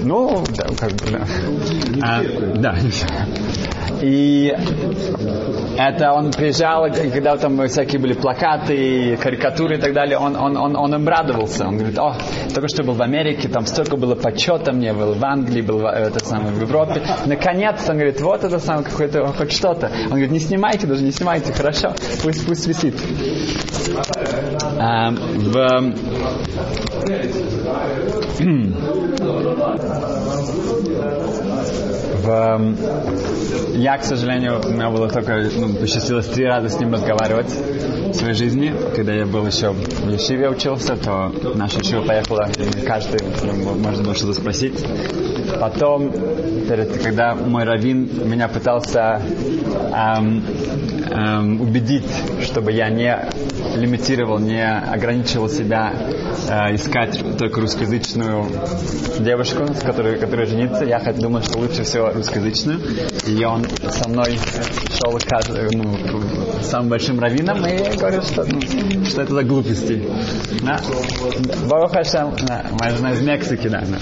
ну, 0.03 0.43
да, 0.55 0.65
как 0.79 0.91
бы, 0.93 1.05
да. 1.11 1.27
А, 2.01 2.21
да. 2.55 2.75
И 4.01 4.53
это 5.77 6.11
он 6.13 6.31
приезжал, 6.31 6.85
когда 6.91 7.37
там 7.37 7.67
всякие 7.67 7.99
были 8.01 8.13
плакаты, 8.13 9.17
карикатуры 9.17 9.77
и 9.77 9.79
так 9.79 9.93
далее, 9.93 10.17
он, 10.17 10.35
он, 10.35 10.57
он, 10.57 10.75
он 10.75 10.93
обрадовался. 10.93 11.67
Он 11.67 11.77
говорит, 11.77 11.97
о, 11.97 12.17
только 12.53 12.67
что 12.67 12.83
был 12.83 12.93
в 12.93 13.01
Америке, 13.01 13.47
там 13.47 13.65
столько 13.65 13.97
было 13.97 14.15
почета 14.15 14.71
мне, 14.73 14.93
был 14.93 15.13
в 15.13 15.23
Англии, 15.23 15.61
был 15.61 15.79
в, 15.79 15.85
э, 15.85 16.07
это 16.07 16.19
самое, 16.19 16.53
в 16.53 16.61
Европе. 16.61 17.01
Наконец-то, 17.25 17.91
он 17.91 17.97
говорит, 17.97 18.21
вот 18.21 18.43
это 18.43 18.59
самое, 18.59 18.85
какое-то, 18.85 19.25
хоть 19.27 19.51
что-то. 19.51 19.91
Он 20.05 20.09
говорит, 20.09 20.31
не 20.31 20.39
снимайте, 20.39 20.87
даже 20.87 21.03
не 21.03 21.11
снимайте, 21.11 21.53
хорошо, 21.53 21.93
пусть, 22.23 22.45
пусть 22.45 22.67
висит. 22.67 22.95
А, 24.79 25.11
в, 25.11 25.93
в, 32.21 32.75
я, 33.75 33.97
к 33.97 34.03
сожалению, 34.03 34.61
у 34.63 34.69
меня 34.69 34.89
было 34.89 35.09
только, 35.09 35.49
ну, 35.57 35.73
посчастливилось 35.75 36.27
три 36.27 36.45
раза 36.45 36.69
с 36.69 36.79
ним 36.79 36.93
разговаривать. 36.93 37.51
В 38.11 38.15
своей 38.15 38.33
жизни. 38.33 38.73
Когда 38.95 39.13
я 39.13 39.25
был 39.25 39.45
еще 39.45 39.71
в 39.71 40.09
Ешиве 40.11 40.49
учился, 40.49 40.95
то 40.95 41.31
наша 41.55 41.79
Ешива 41.79 42.01
поехала, 42.01 42.47
каждый 42.85 43.19
можно 43.77 44.03
было 44.03 44.15
что-то 44.15 44.33
спросить. 44.33 44.83
Потом, 45.59 46.11
когда 47.03 47.35
мой 47.35 47.63
раввин 47.63 48.09
меня 48.29 48.47
пытался 48.47 49.21
эм, 49.93 50.43
эм, 51.09 51.61
убедить, 51.61 52.07
чтобы 52.43 52.71
я 52.71 52.89
не 52.89 53.15
лимитировал, 53.75 54.39
не 54.39 54.65
ограничивал 54.65 55.49
себя 55.49 55.93
э, 56.49 56.75
искать 56.75 57.21
только 57.37 57.61
русскоязычную 57.61 58.45
девушку, 59.19 59.73
с 59.73 59.81
которой, 59.81 60.17
которая 60.17 60.47
женится. 60.47 60.85
Я 60.85 60.99
хоть 60.99 61.19
думал, 61.19 61.41
что 61.41 61.59
лучше 61.59 61.83
всего 61.83 62.11
русскоязычную. 62.11 62.79
И 63.27 63.43
он 63.43 63.65
со 63.89 64.09
мной 64.09 64.37
шел 64.97 65.17
ну, 65.73 65.97
самым 66.61 66.89
большим 66.89 67.19
раввином 67.19 67.65
и 67.65 67.97
говорил, 68.01 68.23
что, 68.23 68.45
что 69.05 69.21
это 69.21 69.33
за 69.33 69.43
глупости. 69.43 70.03
Да? 70.63 70.79
Барух 71.69 71.91
Хашем, 71.91 72.33
да, 72.47 72.65
моя 72.79 72.95
жена 72.95 73.11
из 73.11 73.21
Мексики, 73.21 73.67
да. 73.67 73.81
да. 73.81 73.97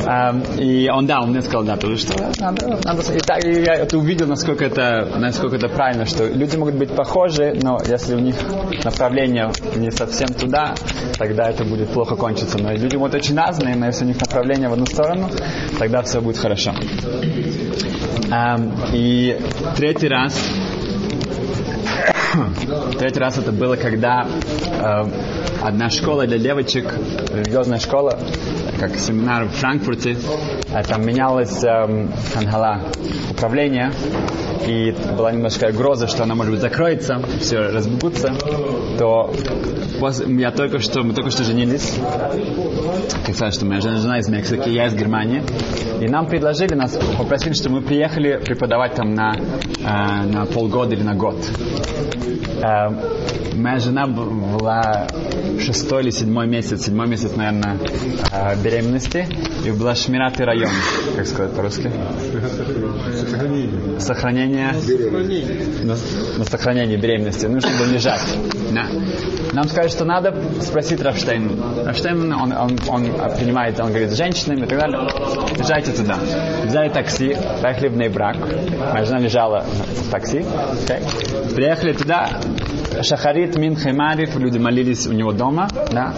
Um, 0.00 0.58
и 0.58 0.88
он, 0.88 1.06
да, 1.06 1.20
он 1.20 1.30
мне 1.30 1.42
сказал, 1.42 1.62
да, 1.62 1.76
тоже, 1.76 1.98
что 1.98 2.14
надо, 2.40 2.78
надо 2.84 3.02
и, 3.12 3.18
так, 3.18 3.44
и 3.44 3.62
я 3.62 3.74
это 3.74 3.98
увидел, 3.98 4.26
насколько 4.26 4.64
это, 4.64 5.12
насколько 5.18 5.56
это 5.56 5.68
правильно, 5.68 6.06
что 6.06 6.26
люди 6.26 6.56
могут 6.56 6.74
быть 6.74 6.94
похожи, 6.94 7.58
но 7.62 7.78
если 7.86 8.14
у 8.14 8.18
них 8.18 8.36
направление 8.82 9.52
не 9.76 9.90
совсем 9.90 10.28
туда, 10.28 10.74
тогда 11.18 11.50
это 11.50 11.64
будет 11.64 11.90
плохо 11.90 12.16
кончиться. 12.16 12.58
Но 12.58 12.72
люди 12.72 12.96
будут 12.96 13.14
очень 13.14 13.36
разные, 13.36 13.76
но 13.76 13.86
если 13.86 14.04
у 14.04 14.08
них 14.08 14.20
направление 14.20 14.68
в 14.68 14.72
одну 14.72 14.86
сторону, 14.86 15.30
тогда 15.78 16.02
все 16.02 16.20
будет 16.20 16.38
хорошо. 16.38 16.72
Um, 18.30 18.72
и 18.94 19.38
третий 19.76 20.08
раз 20.08 20.34
Третий 22.98 23.18
раз 23.18 23.38
это 23.38 23.50
было, 23.50 23.76
когда 23.76 24.24
э, 24.24 25.04
одна 25.62 25.90
школа 25.90 26.26
для 26.26 26.38
девочек, 26.38 26.92
религиозная 27.32 27.78
школа, 27.78 28.18
как 28.78 28.96
семинар 28.96 29.46
в 29.46 29.52
Франкфурте, 29.52 30.16
э, 30.72 30.82
там 30.84 31.04
менялось 31.04 31.64
э, 31.64 32.08
хангала 32.32 32.82
управление, 33.30 33.92
и 34.66 34.94
была 35.16 35.32
немножко 35.32 35.70
угроза, 35.70 36.06
что 36.06 36.22
она 36.22 36.34
может 36.34 36.52
быть 36.52 36.60
закроется, 36.60 37.20
все 37.40 37.58
разбегутся, 37.58 38.32
то 38.98 39.32
я 40.28 40.50
только 40.50 40.78
что, 40.78 41.02
мы 41.02 41.14
только 41.14 41.30
что 41.30 41.44
женились, 41.44 41.98
как 43.26 43.34
сказать, 43.34 43.54
что 43.54 43.66
моя 43.66 43.80
жена, 43.80 43.96
жена 43.96 44.18
из 44.18 44.28
Мексики, 44.28 44.68
я 44.68 44.86
из 44.86 44.94
Германии, 44.94 45.42
и 46.00 46.08
нам 46.08 46.26
предложили, 46.26 46.74
нас 46.74 46.96
попросили, 47.18 47.54
что 47.54 47.70
мы 47.70 47.80
приехали 47.80 48.40
преподавать 48.44 48.94
там 48.94 49.14
на, 49.14 49.34
э, 49.34 50.26
на 50.26 50.46
полгода 50.46 50.94
или 50.94 51.02
на 51.02 51.14
год. 51.14 51.36
Э, 52.62 52.88
моя 53.54 53.78
жена 53.78 54.06
была 54.06 55.06
шестой 55.60 56.02
или 56.02 56.10
седьмой 56.10 56.46
месяц, 56.46 56.84
седьмой 56.86 57.08
месяц, 57.08 57.34
наверное, 57.36 57.78
э, 58.32 58.56
беременности, 58.62 59.26
и 59.64 59.70
была 59.70 59.94
Шмират 59.94 60.40
и 60.40 60.44
район, 60.44 60.70
как 61.16 61.26
сказать 61.26 61.52
по-русски? 61.54 61.90
Сохранение. 63.18 63.98
Сохранение. 63.98 64.74
На, 65.84 65.96
на 66.38 66.44
сохранение 66.44 66.98
беременности. 66.98 67.46
Нужно 67.46 67.70
было 67.78 67.92
лежать. 67.92 68.22
Да. 68.72 68.86
Нам 69.52 69.64
сказали, 69.64 69.88
что 69.88 70.04
надо 70.04 70.34
спросить 70.60 71.00
Рафштейн. 71.00 71.60
Рафштейн, 71.84 72.32
он, 72.32 72.52
он, 72.52 72.78
он 72.88 73.04
принимает, 73.36 73.80
он 73.80 73.88
говорит 73.88 74.10
с 74.10 74.16
женщинами 74.16 74.64
и 74.64 74.68
так 74.68 74.78
далее. 74.78 75.08
Езжайте 75.58 75.92
туда. 75.92 76.18
Взяли 76.64 76.88
такси, 76.88 77.36
поехали 77.60 77.88
в 77.88 77.96
Нейбрак. 77.96 78.36
Моя 78.92 79.04
жена 79.04 79.18
лежала 79.18 79.64
в 79.64 80.10
такси. 80.10 80.38
Okay. 80.38 81.39
Приехали 81.54 81.92
туда, 81.92 82.40
Шахарит 83.02 83.56
Мин 83.56 83.76
Хаймариф, 83.76 84.36
люди 84.36 84.58
молились 84.58 85.06
у 85.06 85.12
него 85.12 85.32
дома. 85.32 85.68
Да? 85.90 86.14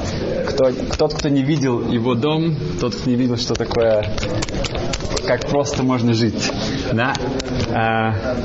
Кто, 0.48 0.70
тот, 0.98 1.14
кто 1.14 1.28
не 1.28 1.42
видел 1.42 1.90
его 1.90 2.14
дом, 2.14 2.54
тот, 2.80 2.94
кто 2.94 3.08
не 3.08 3.16
видел, 3.16 3.36
что 3.36 3.54
такое, 3.54 4.04
как 5.26 5.48
просто 5.48 5.82
можно 5.82 6.12
жить. 6.12 6.50
Да? 6.92 7.14
А, 7.70 8.36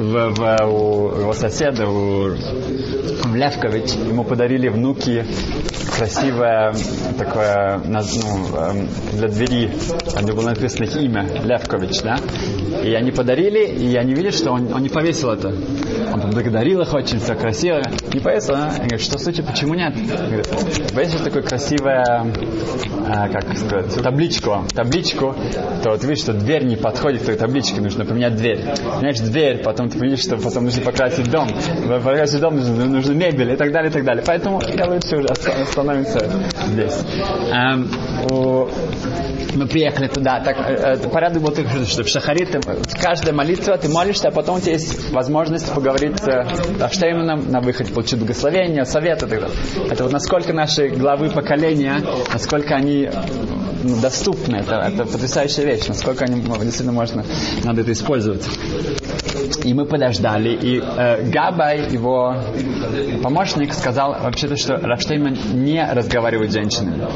в, 0.00 0.34
в, 0.34 0.66
у 0.66 1.20
его 1.20 1.32
соседа, 1.34 1.86
у 1.86 2.30
Левкович, 3.34 3.92
ему 4.08 4.24
подарили 4.24 4.68
внуки 4.68 5.26
красивое 5.96 6.74
такое 7.18 7.80
ну, 7.84 7.98
эм, 7.98 8.88
для 9.12 9.28
двери, 9.28 9.70
где 10.22 10.32
было 10.32 10.48
написано 10.50 10.84
имя 10.98 11.26
Левкович, 11.44 12.00
да? 12.02 12.18
И 12.82 12.94
они 12.94 13.10
подарили, 13.10 13.66
и 13.66 13.94
они 13.96 14.14
видели, 14.14 14.30
что 14.30 14.52
он, 14.52 14.72
он 14.72 14.82
не 14.82 14.88
повесил 14.88 15.30
это. 15.30 15.54
Он 16.12 16.20
поблагодарил 16.20 16.80
их 16.80 16.92
очень, 16.92 17.20
все 17.20 17.34
красиво. 17.34 17.82
Не 18.12 18.20
повесил, 18.20 18.54
да? 18.54 18.72
И 18.74 18.78
говорит, 18.78 19.00
что 19.00 19.18
случай, 19.18 19.42
почему 19.42 19.74
нет? 19.74 19.94
Говорит, 19.94 20.48
повесишь 20.94 21.20
такое 21.20 21.42
красивое, 21.42 22.26
а, 23.06 23.28
как 23.28 23.56
сказать, 23.56 23.94
табличку, 24.02 24.64
табличку, 24.74 25.34
то 25.82 25.96
ты 25.96 26.06
видишь, 26.06 26.22
что 26.22 26.32
дверь 26.32 26.64
не 26.64 26.76
подходит 26.76 27.22
к 27.22 27.26
той 27.26 27.36
табличке, 27.36 27.80
нужно 27.80 28.04
поменять 28.04 28.36
дверь. 28.36 28.64
Меняешь 28.98 29.20
дверь, 29.20 29.62
потом 29.62 29.88
ты 29.88 29.98
видишь, 29.98 30.20
что 30.20 30.36
потом 30.36 30.64
нужно 30.64 30.82
покрасить 30.82 31.30
дом. 31.30 31.48
Покрасить 31.88 32.40
дом 32.40 32.56
нужно, 32.56 32.86
нужно 32.86 33.12
мебель 33.12 33.52
и 33.52 33.56
так 33.56 33.72
далее, 33.72 33.90
и 33.90 33.92
так 33.92 34.04
далее. 34.04 34.24
Поэтому 34.26 34.60
я 34.62 34.86
лучше 34.86 35.16
уже 35.16 35.28
остановимся 35.28 36.20
здесь. 36.68 37.04
Эм, 37.52 37.90
у, 38.30 38.68
мы 39.54 39.66
приехали 39.66 40.08
туда, 40.08 40.40
так, 40.40 40.56
э, 40.58 40.96
э 41.04 41.08
порядок 41.08 41.42
был 41.42 41.52
такой, 41.52 41.84
что 41.84 42.04
в 42.04 42.08
Шахарит 42.08 42.56
каждая 43.00 43.34
молитва 43.34 43.76
ты 43.76 43.88
молишься, 43.88 44.28
а 44.28 44.30
потом 44.30 44.56
у 44.56 44.60
тебя 44.60 44.72
есть 44.72 45.10
возможность 45.10 45.72
поговорить 45.72 46.18
с 46.18 46.46
Раштейманом 46.78 47.50
на 47.50 47.60
выходе, 47.60 47.92
получить 47.92 48.18
благословение, 48.18 48.84
совет 48.84 49.22
и. 49.22 49.50
Это 49.90 50.04
вот 50.04 50.12
насколько 50.12 50.52
наши 50.52 50.88
главы 50.88 51.30
поколения, 51.30 52.02
насколько 52.32 52.74
они 52.74 53.10
ну, 53.82 54.00
доступны, 54.00 54.56
это, 54.56 54.76
это 54.76 55.04
потрясающая 55.04 55.64
вещь, 55.64 55.86
насколько 55.88 56.24
они 56.24 56.40
действительно 56.40 56.92
можно, 56.92 57.24
надо 57.64 57.82
это 57.82 57.92
использовать. 57.92 58.46
И 59.64 59.74
мы 59.74 59.84
подождали, 59.84 60.50
и 60.50 60.80
э, 60.80 61.30
Габай, 61.30 61.90
его 61.90 62.36
помощник, 63.22 63.74
сказал 63.74 64.12
вообще-то, 64.12 64.56
что 64.56 64.76
Рафштейман 64.76 65.36
не 65.54 65.84
разговаривает 65.84 66.50
с 66.50 66.54
женщинами. 66.54 67.06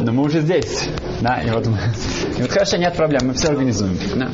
Но 0.00 0.12
мы 0.12 0.24
уже 0.24 0.40
здесь. 0.40 0.88
Да, 1.20 1.40
и 1.40 1.50
вот, 1.50 1.66
и 2.38 2.42
вот 2.42 2.50
хорошо, 2.50 2.76
нет 2.76 2.94
проблем, 2.94 3.22
мы 3.24 3.34
все 3.34 3.48
организуем. 3.48 3.98
Да. 4.16 4.30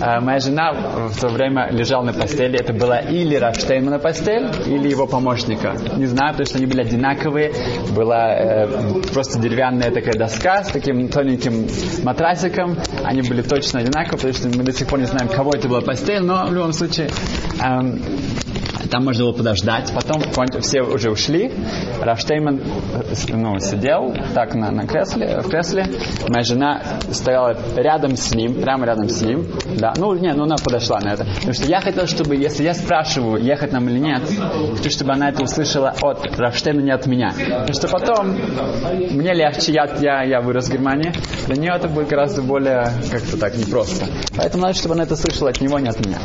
А 0.00 0.20
моя 0.20 0.38
жена 0.38 0.72
в 0.72 1.20
то 1.20 1.28
время 1.28 1.70
лежала 1.70 2.04
на 2.04 2.12
постели. 2.12 2.58
Это 2.58 2.72
была 2.72 2.98
или 2.98 3.34
Рафштейна 3.34 3.90
на 3.90 3.98
постель, 3.98 4.48
или 4.66 4.88
его 4.88 5.06
помощника. 5.06 5.74
Не 5.96 6.06
знаю, 6.06 6.32
потому 6.32 6.46
что 6.46 6.58
они 6.58 6.66
были 6.66 6.82
одинаковые. 6.82 7.52
Была 7.94 8.34
э, 8.34 9.02
просто 9.12 9.40
деревянная 9.40 9.90
такая 9.90 10.14
доска 10.14 10.64
с 10.64 10.68
таким 10.68 11.08
тоненьким 11.08 11.66
матрасиком. 12.04 12.76
Они 13.04 13.22
были 13.22 13.42
точно 13.42 13.80
одинаковые, 13.80 14.18
потому 14.18 14.34
что 14.34 14.48
мы 14.48 14.64
до 14.64 14.72
сих 14.72 14.86
пор 14.86 15.00
не 15.00 15.06
знаем, 15.06 15.28
кого 15.28 15.52
это 15.54 15.68
была 15.68 15.80
постель, 15.80 16.20
но 16.20 16.46
в 16.46 16.52
любом 16.52 16.72
случае 16.72 17.08
эм, 17.60 18.00
там 18.90 19.04
можно 19.04 19.24
было 19.24 19.32
подождать. 19.32 19.92
Потом 19.94 20.22
все 20.60 20.82
уже 20.82 21.10
ушли. 21.10 21.52
Рафштейман 22.00 22.60
ну, 23.28 23.58
сидел 23.60 24.14
так 24.34 24.54
на, 24.54 24.70
на 24.70 24.86
кресле, 24.86 25.40
в 25.40 25.48
кресле. 25.48 25.86
Моя 26.28 26.42
жена 26.42 26.82
стояла 27.12 27.56
рядом 27.76 28.16
с 28.16 28.34
ним, 28.34 28.60
прямо 28.60 28.86
рядом 28.86 29.08
с 29.08 29.22
ним. 29.22 29.46
Да. 29.76 29.92
Ну, 29.96 30.14
не, 30.14 30.32
ну 30.32 30.44
она 30.44 30.56
подошла 30.56 31.00
на 31.00 31.12
это. 31.12 31.24
Потому 31.24 31.52
что 31.52 31.66
я 31.66 31.80
хотел, 31.80 32.06
чтобы, 32.06 32.36
если 32.36 32.64
я 32.64 32.74
спрашиваю, 32.74 33.42
ехать 33.42 33.72
нам 33.72 33.88
или 33.88 33.98
нет, 33.98 34.22
хочу, 34.76 34.90
чтобы 34.90 35.12
она 35.12 35.28
это 35.28 35.42
услышала 35.42 35.94
от 36.00 36.26
Рафштейна, 36.38 36.80
не 36.80 36.90
от 36.90 37.06
меня. 37.06 37.32
Потому 37.32 37.72
что 37.74 37.88
потом 37.88 38.36
мне 39.10 39.34
легче, 39.34 39.72
я, 39.72 39.84
я, 40.00 40.22
я 40.24 40.40
вырос 40.40 40.68
в 40.68 40.72
Германии. 40.72 41.12
Для 41.46 41.56
нее 41.56 41.72
это 41.74 41.88
будет 41.88 42.08
гораздо 42.08 42.42
более 42.42 42.90
как-то 43.10 43.38
так 43.38 43.56
непросто. 43.56 44.06
Поэтому 44.36 44.64
надо, 44.64 44.74
чтобы 44.74 44.94
она 44.94 45.04
это 45.04 45.16
слышала 45.16 45.50
от 45.50 45.60
него, 45.60 45.78
не 45.78 45.88
от 45.88 46.04
меня. 46.04 46.18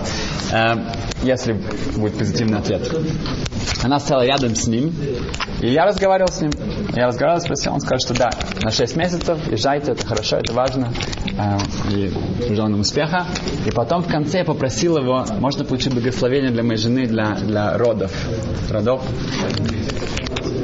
Э, 0.51 0.75
если 1.23 1.53
будет 1.97 2.17
позитивный 2.17 2.59
ответ. 2.59 2.89
Она 3.83 3.99
стояла 3.99 4.25
рядом 4.25 4.55
с 4.55 4.67
ним, 4.67 4.93
и 5.61 5.67
я 5.69 5.85
разговаривал 5.85 6.31
с 6.31 6.41
ним. 6.41 6.51
Я 6.95 7.07
разговаривал, 7.07 7.41
спросил, 7.41 7.73
он 7.73 7.79
сказал, 7.79 7.99
что 7.99 8.13
да, 8.13 8.29
на 8.61 8.69
6 8.69 8.95
месяцев, 8.95 9.39
езжайте, 9.51 9.93
это 9.93 10.05
хорошо, 10.05 10.37
это 10.37 10.53
важно, 10.53 10.93
э, 11.25 11.91
и 11.91 12.53
желал 12.53 12.69
нам 12.69 12.81
успеха. 12.81 13.25
И 13.65 13.71
потом 13.71 14.03
в 14.03 14.07
конце 14.07 14.39
я 14.39 14.45
попросил 14.45 14.97
его, 14.97 15.25
можно 15.39 15.65
получить 15.65 15.91
благословение 15.91 16.51
для 16.51 16.61
моей 16.61 16.77
жены, 16.77 17.07
для, 17.07 17.33
для 17.35 17.77
родов. 17.77 18.11
Родов. 18.69 19.01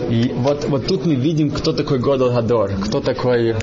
И 0.09 0.31
вот, 0.35 0.65
вот 0.65 0.87
тут 0.87 1.05
мы 1.05 1.15
видим, 1.15 1.51
кто 1.51 1.71
такой 1.71 1.99
Годал 1.99 2.31
Гадор, 2.31 2.71
кто 2.83 2.99
такой 2.99 3.49
э, 3.49 3.55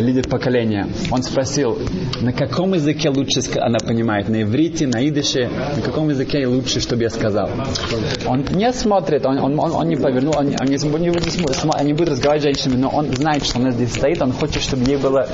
лидер 0.00 0.28
поколения. 0.28 0.86
Он 1.10 1.22
спросил, 1.22 1.78
на 2.20 2.32
каком 2.32 2.74
языке 2.74 3.08
лучше 3.10 3.40
она 3.56 3.78
понимает, 3.78 4.28
на 4.28 4.42
иврите, 4.42 4.86
на 4.86 5.06
идыше, 5.08 5.50
на 5.76 5.82
каком 5.82 6.08
языке 6.08 6.46
лучше, 6.46 6.80
чтобы 6.80 7.02
я 7.02 7.10
сказал. 7.10 7.50
Он 8.26 8.44
не 8.52 8.72
смотрит, 8.72 9.26
он, 9.26 9.38
он, 9.38 9.58
он, 9.58 9.72
он 9.72 9.88
не 9.88 9.96
повернул, 9.96 10.34
он, 10.36 10.46
он, 10.60 10.66
не, 10.66 10.78
он, 10.78 11.00
не, 11.00 11.10
он 11.10 11.86
не 11.86 11.92
будет 11.92 12.10
разговаривать 12.10 12.42
с 12.42 12.44
женщинами, 12.44 12.82
но 12.82 12.88
он 12.90 13.12
знает, 13.14 13.44
что 13.44 13.58
она 13.58 13.72
здесь 13.72 13.92
стоит, 13.92 14.22
он 14.22 14.32
хочет, 14.32 14.62
чтобы 14.62 14.84
ей 14.84 14.96
было 14.96 15.26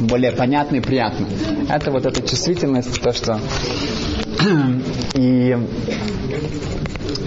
более 0.00 0.32
понятно 0.32 0.76
и 0.76 0.80
приятно. 0.80 1.26
Это 1.68 1.90
вот 1.90 2.06
эта 2.06 2.22
чувствительность, 2.22 3.00
то, 3.00 3.12
что 3.12 3.38
И 5.14 5.56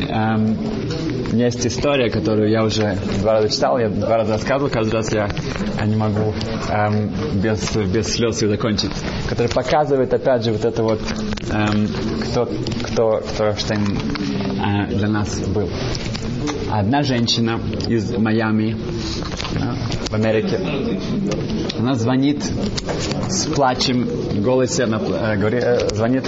эм, 0.10 0.58
есть 1.34 1.66
история, 1.66 2.10
которую 2.10 2.50
я 2.52 2.64
уже 2.64 2.96
два 3.22 3.34
раза 3.34 3.50
читал, 3.50 3.80
я 3.80 3.90
два 3.90 4.18
раза 4.18 4.34
рассказывал, 4.34 4.70
каждый 4.70 4.94
раз 4.94 5.12
я, 5.12 5.28
не 5.86 5.96
могу 5.96 6.34
эм, 6.70 7.12
без, 7.42 7.76
без 7.76 8.14
слез 8.14 8.42
ее 8.42 8.50
закончить, 8.50 8.92
которая 9.28 9.52
показывает, 9.52 10.14
опять 10.14 10.44
же, 10.44 10.52
вот 10.52 10.66
это 10.66 10.84
вот, 10.84 11.02
эм, 11.52 11.88
кто, 12.30 12.46
кто, 12.84 13.24
кто 13.34 13.46
Рафштейн 13.46 13.84
э, 13.88 14.94
для 14.94 15.08
нас 15.08 15.40
был. 15.40 15.70
Одна 16.72 17.02
женщина 17.02 17.60
из 17.88 18.16
Майами, 18.16 18.78
да, 19.56 19.76
в 20.10 20.14
Америке, 20.14 20.60
она 21.80 21.96
звонит 21.96 22.44
с 23.30 23.46
плачем 23.48 24.06
в 24.06 24.42
голосе, 24.42 24.84
она 24.84 25.00
э, 25.00 25.90
звонит 25.94 26.26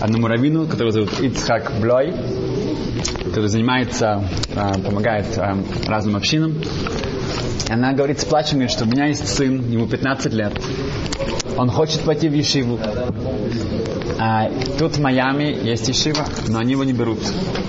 одному 0.00 0.26
раввину, 0.26 0.66
которого 0.66 0.92
зовут 0.92 1.20
Ицхак 1.20 1.72
Блой, 1.80 2.14
который 3.24 3.48
занимается, 3.48 4.24
э, 4.54 4.80
помогает 4.82 5.26
э, 5.36 5.56
разным 5.86 6.16
общинам. 6.16 6.54
Она 7.68 7.92
говорит 7.92 8.20
с 8.20 8.24
плачем, 8.24 8.58
говорит, 8.58 8.72
что 8.72 8.84
у 8.84 8.88
меня 8.88 9.06
есть 9.06 9.26
сын, 9.26 9.70
ему 9.70 9.86
15 9.86 10.32
лет. 10.32 10.52
Он 11.56 11.70
хочет 11.70 12.00
пойти 12.00 12.28
в 12.28 12.34
Ешиву. 12.34 12.78
А 14.18 14.48
тут 14.78 14.96
в 14.96 15.00
Майами 15.00 15.66
есть 15.66 15.88
Ешива, 15.88 16.24
но 16.48 16.58
они 16.58 16.72
его 16.72 16.84
не 16.84 16.92
берут. 16.92 17.18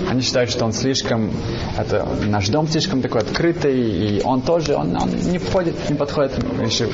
Они 0.08 0.22
считают, 0.22 0.50
что 0.50 0.64
он 0.64 0.72
слишком, 0.72 1.30
это 1.76 2.06
наш 2.26 2.48
дом 2.48 2.68
слишком 2.68 3.02
такой 3.02 3.22
открытый, 3.22 4.18
и 4.18 4.22
он 4.22 4.42
тоже, 4.42 4.74
он, 4.74 4.96
он 4.96 5.10
не 5.30 5.38
входит, 5.38 5.74
не 5.88 5.96
подходит 5.96 6.32
в 6.38 6.62
Ешиву. 6.62 6.92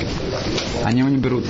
Они 0.83 0.99
его 0.99 1.09
не 1.09 1.17
берут. 1.17 1.45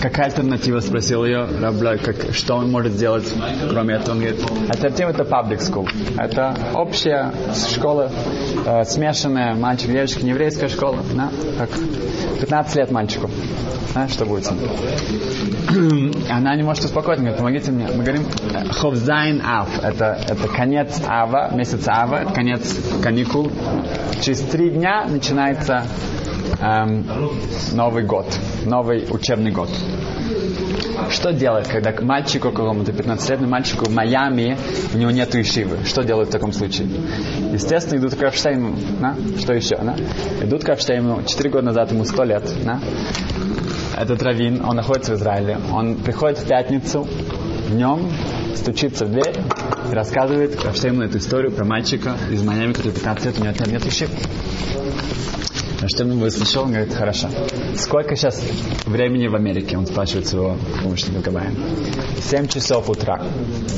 Какая 0.00 0.26
альтернатива, 0.26 0.78
спросил 0.78 1.24
ее 1.24 1.48
Рабля, 1.60 1.96
как, 1.98 2.32
что 2.32 2.54
он 2.54 2.70
может 2.70 2.92
сделать, 2.92 3.32
кроме 3.68 3.94
этого? 3.96 4.12
Он 4.12 4.20
говорит, 4.20 4.40
альтернатива 4.68 5.10
это 5.10 5.24
public 5.24 5.58
school. 5.58 5.88
Это 6.16 6.56
общая 6.74 7.32
школа, 7.74 8.10
э, 8.64 8.84
смешанная, 8.84 9.54
мальчик, 9.54 9.90
девочка, 9.90 10.22
не 10.22 10.30
еврейская 10.30 10.68
школа. 10.68 10.98
Да? 11.14 11.30
Как 11.58 11.70
15 12.40 12.76
лет 12.76 12.92
мальчику. 12.92 13.28
Да, 13.94 14.06
что 14.06 14.24
будет? 14.24 14.48
Она 16.30 16.54
не 16.54 16.62
может 16.62 16.84
успокоить, 16.84 17.18
говорит, 17.18 17.38
помогите 17.38 17.72
мне. 17.72 17.88
Мы 17.88 18.04
говорим, 18.04 18.24
Ховзайн 18.70 19.42
Ав, 19.44 19.68
это, 19.82 20.18
это 20.28 20.46
конец 20.46 21.00
Ава, 21.08 21.52
месяц 21.54 21.88
Ава, 21.88 22.30
конец 22.32 22.76
каникул. 23.02 23.50
Через 24.20 24.40
три 24.42 24.70
дня 24.70 25.06
начинается 25.08 25.84
эм, 26.60 27.06
Новый 27.72 28.04
год, 28.04 28.26
новый 28.64 29.06
учебный 29.10 29.50
год. 29.50 29.70
Что 31.10 31.32
делать, 31.32 31.68
когда 31.68 31.94
мальчику 32.02 32.50
какому-то 32.50 32.92
15-летному 32.92 33.50
мальчику 33.50 33.86
в 33.86 33.94
Майами, 33.94 34.58
у 34.92 34.98
него 34.98 35.10
нет 35.10 35.34
ишивы? 35.34 35.84
Что 35.84 36.02
делают 36.02 36.28
в 36.28 36.32
таком 36.32 36.52
случае? 36.52 36.88
Естественно, 37.52 37.98
идут 37.98 38.14
к 38.14 38.20
Рафштейну. 38.20 38.76
Да? 39.00 39.16
Что 39.38 39.54
еще? 39.54 39.76
Да? 39.76 39.96
Идут 40.42 40.64
к 40.64 40.68
Рафштейну. 40.68 41.22
4 41.24 41.50
года 41.50 41.66
назад 41.66 41.92
ему 41.92 42.04
100 42.04 42.24
лет. 42.24 42.52
Да? 42.64 42.80
Этот 43.96 44.22
раввин, 44.22 44.62
он 44.64 44.76
находится 44.76 45.12
в 45.12 45.16
Израиле. 45.16 45.58
Он 45.72 45.96
приходит 45.96 46.38
в 46.38 46.46
пятницу, 46.46 47.06
днем, 47.70 48.10
стучится 48.54 49.06
в 49.06 49.10
дверь 49.10 49.34
и 49.90 49.94
рассказывает 49.94 50.62
Рафштейну 50.62 51.04
эту 51.04 51.18
историю 51.18 51.52
про 51.52 51.64
мальчика 51.64 52.16
из 52.30 52.42
Майами, 52.42 52.72
который 52.72 52.92
15 52.92 53.24
лет, 53.24 53.38
у 53.38 53.44
него 53.44 53.54
нет 53.72 53.86
ишивы. 53.86 54.12
Что 55.86 56.04
он 56.04 56.18
выслушал, 56.18 56.64
он 56.64 56.72
говорит, 56.72 56.92
хорошо. 56.92 57.28
Сколько 57.76 58.16
сейчас 58.16 58.42
времени 58.84 59.28
в 59.28 59.34
Америке? 59.36 59.76
Он 59.76 59.86
спрашивает 59.86 60.26
своего 60.26 60.56
помощника 60.82 61.20
Габая. 61.20 61.52
7 62.20 62.48
часов 62.48 62.88
утра. 62.90 63.18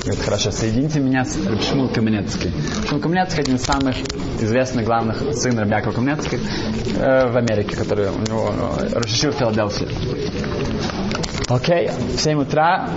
Говорит, 0.04 0.22
хорошо, 0.24 0.50
соедините 0.50 1.00
меня 1.00 1.24
с 1.24 1.36
Шмул 1.68 1.88
Каменецкий. 1.88 2.50
Шмул 2.88 3.00
Каменецкий 3.00 3.42
один 3.42 3.56
из 3.56 3.62
самых 3.62 3.96
известных 4.40 4.86
главных 4.86 5.34
сын 5.34 5.58
Рабьякова 5.58 5.92
Каменецкий 5.92 6.38
э, 6.38 7.30
в 7.30 7.36
Америке, 7.36 7.76
который 7.76 8.08
у 8.08 8.18
него 8.20 8.54
Рошишир 8.92 9.32
в 9.32 9.36
Филадельфии. 9.36 11.19
Окей, 11.48 11.88
в 11.88 12.18
7 12.18 12.40
утра 12.40 12.88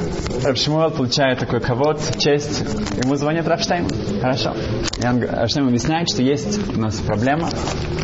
Рабшмуэл 0.44 0.92
получает 0.92 1.40
такой 1.40 1.60
ковод, 1.60 2.00
честь. 2.18 2.64
Ему 3.04 3.16
звонит 3.16 3.48
Рафштейн. 3.48 3.88
Хорошо. 4.22 4.56
И 5.02 5.06
он, 5.06 5.22
Рафштейн 5.22 5.68
объясняет, 5.68 6.10
что 6.10 6.22
есть 6.22 6.60
у 6.76 6.80
нас 6.80 6.96
проблема. 6.98 7.50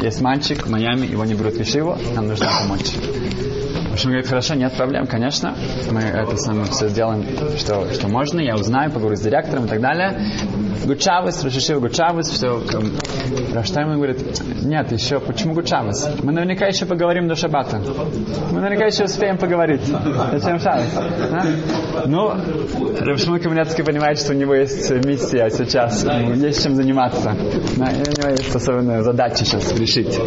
Есть 0.02 0.21
мальчик 0.21 0.65
в 0.65 0.69
Майами, 0.69 1.06
его 1.06 1.25
не 1.25 1.34
берут 1.34 1.56
в 1.56 1.62
Ишиву, 1.62 1.97
нам 2.15 2.28
нужно 2.28 2.47
помочь. 2.62 2.93
Общем, 3.99 4.12
говорит, 4.12 4.29
хорошо, 4.29 4.55
нет 4.55 4.71
проблем, 4.77 5.07
конечно. 5.07 5.53
Мы 5.91 5.99
это 5.99 6.38
самое 6.38 6.71
все 6.71 6.88
сделаем, 6.88 7.21
что, 7.57 7.85
что 7.91 8.07
можно. 8.07 8.39
Я 8.39 8.55
узнаю, 8.55 8.89
поговорю 8.91 9.17
с 9.17 9.19
директором 9.19 9.65
и 9.65 9.67
так 9.67 9.81
далее. 9.81 10.21
Гучавис, 10.85 11.43
Рошишив 11.43 11.81
Гучавис, 11.81 12.29
все. 12.29 12.63
Раштайм 13.53 13.93
говорит, 13.95 14.23
нет, 14.63 14.89
еще, 14.93 15.19
почему 15.19 15.53
Гучавис? 15.53 16.07
Мы 16.23 16.31
наверняка 16.31 16.67
еще 16.67 16.85
поговорим 16.85 17.27
до 17.27 17.35
Шабата. 17.35 17.81
Мы 18.51 18.62
наверняка 18.62 18.85
еще 18.85 19.03
успеем 19.03 19.38
поговорить. 19.38 19.81
Зачем 19.83 20.59
Шабас? 20.59 20.93
Да? 20.93 21.45
Ну, 22.05 22.31
Равшмуй 23.01 23.41
Каменецкий 23.41 23.83
понимает, 23.83 24.17
что 24.17 24.31
у 24.31 24.35
него 24.38 24.55
есть 24.55 24.89
миссия 25.03 25.49
сейчас, 25.49 26.07
есть 26.35 26.63
чем 26.63 26.75
заниматься. 26.75 27.35
Да, 27.75 27.88
у 27.88 28.21
него 28.21 28.29
есть 28.29 28.55
особенная 28.55 29.03
задача 29.03 29.43
сейчас 29.43 29.77
решить 29.77 30.17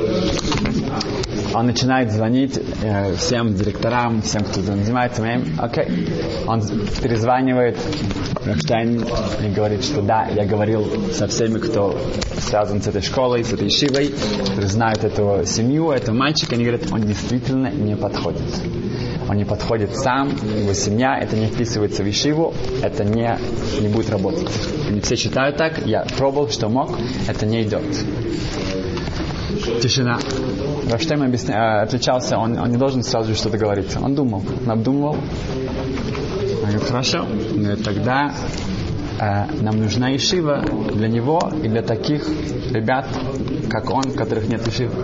он 1.55 1.67
начинает 1.67 2.11
звонить 2.11 2.59
э, 2.83 3.15
всем 3.17 3.55
директорам, 3.55 4.23
всем, 4.23 4.45
кто 4.45 4.61
занимается 4.61 5.23
моим. 5.23 5.45
Окей. 5.59 5.87
Он 6.47 6.63
перезванивает 7.03 7.79
Рафштайн 8.45 9.05
и 9.45 9.49
говорит, 9.51 9.85
что 9.85 10.03
да, 10.03 10.27
я 10.27 10.45
говорил 10.45 10.87
со 11.13 11.27
всеми, 11.27 11.59
кто 11.59 11.99
связан 12.39 12.83
с 12.83 12.87
этой 12.89 13.03
школой, 13.03 13.45
с 13.45 13.53
этой 13.53 13.71
шивой, 13.71 14.15
знают 14.59 15.05
эту 15.05 15.43
семью, 15.47 15.91
этого 15.91 16.15
мальчика. 16.15 16.55
Они 16.55 16.65
говорят, 16.65 16.91
он 16.91 17.03
действительно 17.03 17.71
не 17.71 17.97
подходит. 17.97 18.43
Он 19.29 19.37
не 19.37 19.45
подходит 19.45 19.97
сам, 19.97 20.29
его 20.29 20.75
семья, 20.75 21.19
это 21.19 21.37
не 21.37 21.47
вписывается 21.47 22.03
в 22.03 22.11
Ишиву, 22.11 22.53
это 22.83 23.05
не, 23.05 23.39
не 23.81 23.89
будет 23.89 24.11
работать. 24.11 24.51
Они 24.89 25.01
все 25.01 25.17
считают 25.17 25.57
так, 25.57 25.87
я 25.87 26.05
пробовал, 26.19 26.51
что 26.51 26.69
мог, 26.69 26.99
это 27.29 27.47
не 27.47 27.63
идет. 27.63 27.85
Тишина. 29.81 30.19
Рафштейм 30.91 31.23
объясня... 31.23 31.83
отличался, 31.83 32.39
он, 32.39 32.59
он 32.59 32.71
не 32.71 32.77
должен 32.77 33.03
сразу 33.03 33.31
же 33.31 33.39
что-то 33.39 33.59
говорить. 33.59 33.97
Он 33.97 34.15
думал, 34.15 34.43
он 34.65 34.71
обдумывал. 34.71 35.15
Он 35.15 36.69
говорит, 36.69 36.83
хорошо, 36.83 37.21
он 37.23 37.63
говорит, 37.63 37.85
тогда 37.85 38.33
э, 39.21 39.47
нам 39.61 39.79
нужна 39.79 40.15
ишива 40.15 40.65
для 40.93 41.09
него 41.09 41.41
и 41.63 41.69
для 41.69 41.83
таких 41.83 42.27
ребят, 42.71 43.07
как 43.71 43.91
он, 43.91 44.13
которых 44.13 44.49
нет 44.49 44.67
ишивы. 44.67 44.95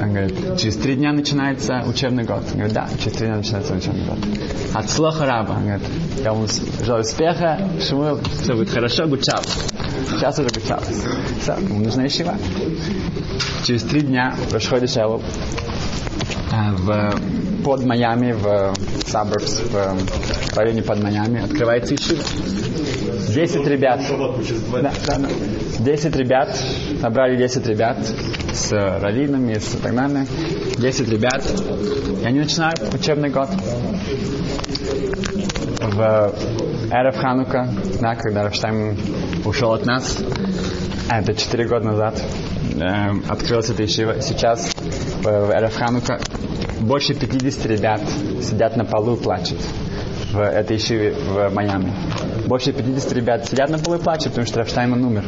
Он 0.00 0.10
говорит, 0.12 0.58
через 0.58 0.76
три 0.76 0.94
дня 0.94 1.12
начинается 1.12 1.82
учебный 1.86 2.24
год. 2.24 2.42
Он 2.52 2.58
говорит, 2.58 2.74
да, 2.74 2.88
через 3.02 3.16
три 3.16 3.26
дня 3.26 3.36
начинается 3.36 3.74
учебный 3.74 4.04
год. 4.04 4.18
От 4.74 4.90
слоха 4.90 5.26
раба. 5.26 5.54
Он 5.54 5.62
говорит, 5.64 5.86
я 6.22 6.32
вам 6.32 6.46
желаю 6.84 7.02
успеха, 7.02 7.58
Шмуэл, 7.80 8.20
все 8.42 8.54
будет 8.54 8.70
хорошо, 8.70 9.06
гучав. 9.06 9.44
Сейчас 10.16 10.38
уже 10.38 10.48
гучав. 10.48 10.82
Все, 11.40 11.52
ему 11.52 11.80
нужна 11.80 12.06
ишива. 12.06 12.34
Через 13.64 13.82
три 13.82 14.00
дня 14.00 14.34
происходит 14.50 14.90
шелов 14.90 15.22
в, 16.50 17.20
под 17.64 17.84
Майами, 17.84 18.32
в 18.32 18.46
suburbs, 19.06 19.60
в 19.70 20.56
районе 20.56 20.82
под 20.82 21.02
Майами, 21.02 21.44
открывается 21.44 21.94
ишива. 21.94 22.22
Десять 23.34 23.66
ребят. 23.66 24.00
Да, 24.72 24.92
да, 25.06 25.18
да. 25.18 25.28
10 25.78 26.16
ребят, 26.16 26.58
набрали 27.02 27.36
10 27.36 27.66
ребят 27.66 27.98
с 28.52 28.72
раввинами, 28.72 29.54
с 29.54 29.76
так 29.82 29.94
далее. 29.94 30.26
10 30.78 31.08
ребят. 31.08 31.44
И 32.22 32.24
они 32.24 32.40
начинают 32.40 32.80
учебный 32.94 33.28
год. 33.28 33.48
В 35.80 36.34
Эрев 36.90 37.16
Ханука, 37.16 37.68
да, 38.00 38.14
когда 38.14 38.44
Рафштайм 38.44 38.96
ушел 39.44 39.72
от 39.72 39.86
нас, 39.86 40.18
это 41.10 41.34
4 41.34 41.68
года 41.68 41.86
назад, 41.86 42.22
э, 42.74 43.12
открылась 43.28 43.70
эта 43.70 43.84
ишива. 43.84 44.20
Сейчас 44.20 44.72
в 45.22 45.26
Эрев 45.26 45.74
Ханука 45.74 46.18
больше 46.80 47.14
50 47.14 47.66
ребят 47.66 48.00
сидят 48.42 48.76
на 48.76 48.84
полу 48.84 49.16
и 49.16 49.20
плачут 49.20 49.58
в 50.32 50.40
этой 50.40 50.76
ишиве 50.76 51.12
в 51.12 51.52
Майами. 51.54 51.92
Больше 52.46 52.72
50 52.72 53.12
ребят 53.12 53.46
сидят 53.46 53.70
на 53.70 53.78
полу 53.78 53.96
и 53.96 54.02
плачут, 54.02 54.28
потому 54.28 54.46
что 54.46 54.60
Рафштайман 54.60 55.04
умер. 55.04 55.24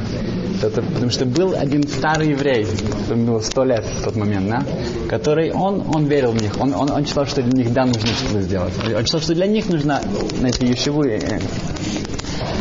Это, 0.63 0.83
потому 0.83 1.11
что 1.11 1.25
был 1.25 1.55
один 1.57 1.87
старый 1.87 2.31
еврей, 2.31 2.67
было 3.09 3.41
сто 3.41 3.65
лет 3.65 3.85
в 3.85 4.05
тот 4.05 4.17
момент, 4.17 4.49
да, 4.49 4.63
который, 5.09 5.53
он, 5.53 5.85
он 5.95 6.07
верил 6.07 6.33
в 6.33 6.43
них, 6.43 6.53
он, 6.61 6.75
он, 6.75 6.91
он 6.91 7.07
считал, 7.07 7.27
что 7.27 7.43
для 7.43 7.65
них 7.65 7.73
да, 7.73 7.85
нужно 7.85 8.07
что-то 8.07 8.43
сделать. 8.43 8.73
Он 8.97 9.05
считал, 9.05 9.21
что 9.21 9.35
для 9.35 9.47
них 9.47 9.69
нужно 9.69 10.03
найти 10.41 10.67
ешиву. 10.67 11.05
И, 11.05 11.21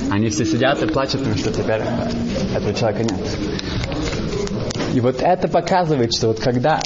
они 0.09 0.29
все 0.29 0.45
сидят 0.45 0.81
и 0.83 0.87
плачут, 0.87 1.19
потому 1.19 1.37
что 1.37 1.51
теперь 1.51 1.81
этого 2.55 2.73
человека 2.73 3.03
нет. 3.03 3.37
И 4.93 4.99
вот 4.99 5.21
это 5.21 5.47
показывает, 5.47 6.13
что 6.13 6.27
вот 6.29 6.39
когда 6.39 6.79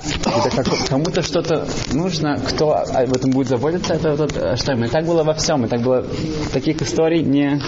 кому-то 0.89 1.21
что-то 1.21 1.65
нужно, 1.93 2.37
кто 2.39 2.73
об 2.73 3.13
этом 3.13 3.31
будет 3.31 3.47
заботиться, 3.47 3.93
это 3.93 4.15
вот 4.15 4.31
Штайм. 4.59 4.83
И 4.83 4.87
так 4.87 5.05
было 5.05 5.23
во 5.23 5.33
всем, 5.33 5.65
и 5.65 5.67
так 5.67 5.81
было 5.81 6.05
таких 6.51 6.81
историй 6.81 7.21
не 7.21 7.61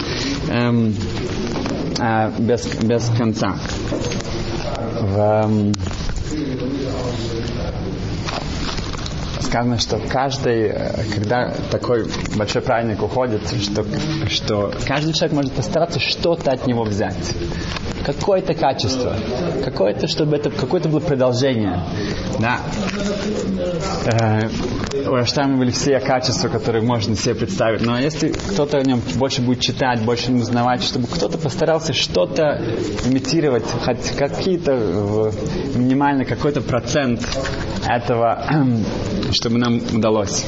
эм, 0.50 0.96
э, 2.00 2.32
без, 2.40 2.66
без 2.84 3.10
конца. 3.18 3.56
В, 5.02 5.74
сказано, 9.54 9.78
что 9.78 10.00
каждый, 10.00 10.70
э, 10.70 11.04
когда 11.14 11.54
такой 11.70 12.08
большой 12.36 12.64
праздник 12.64 13.04
уходит, 13.04 13.42
что, 13.62 13.86
что 14.28 14.74
каждый 14.88 15.14
человек 15.14 15.36
может 15.36 15.52
постараться 15.52 16.00
что-то 16.00 16.52
от 16.52 16.66
него 16.66 16.84
взять. 16.84 17.36
Какое-то 18.06 18.54
качество. 18.54 19.16
Какое-то, 19.64 20.08
чтобы 20.08 20.36
это 20.36 20.50
какое-то 20.50 20.90
было 20.90 21.00
продолжение. 21.00 21.82
Да. 22.40 22.60
Э, 24.06 24.50
у 25.08 25.22
Эштайма 25.22 25.58
были 25.58 25.72
все 25.72 26.00
качества, 26.00 26.50
которые 26.50 26.84
можно 26.84 27.16
себе 27.16 27.36
представить. 27.36 27.82
Но 27.82 27.98
если 27.98 28.30
кто-то 28.30 28.78
о 28.78 28.84
нем 28.84 29.02
больше 29.16 29.42
будет 29.42 29.62
читать, 29.62 30.02
больше 30.02 30.32
узнавать, 30.34 30.84
чтобы 30.84 31.08
кто-то 31.08 31.38
постарался 31.38 31.94
что-то 31.94 32.62
имитировать, 33.06 33.64
хоть 33.86 34.12
какие-то 34.18 35.32
минимально 35.76 36.26
какой-то 36.26 36.62
процент 36.62 37.22
этого, 37.88 38.44
чтобы 39.32 39.58
нам 39.58 39.82
удалось. 39.94 40.46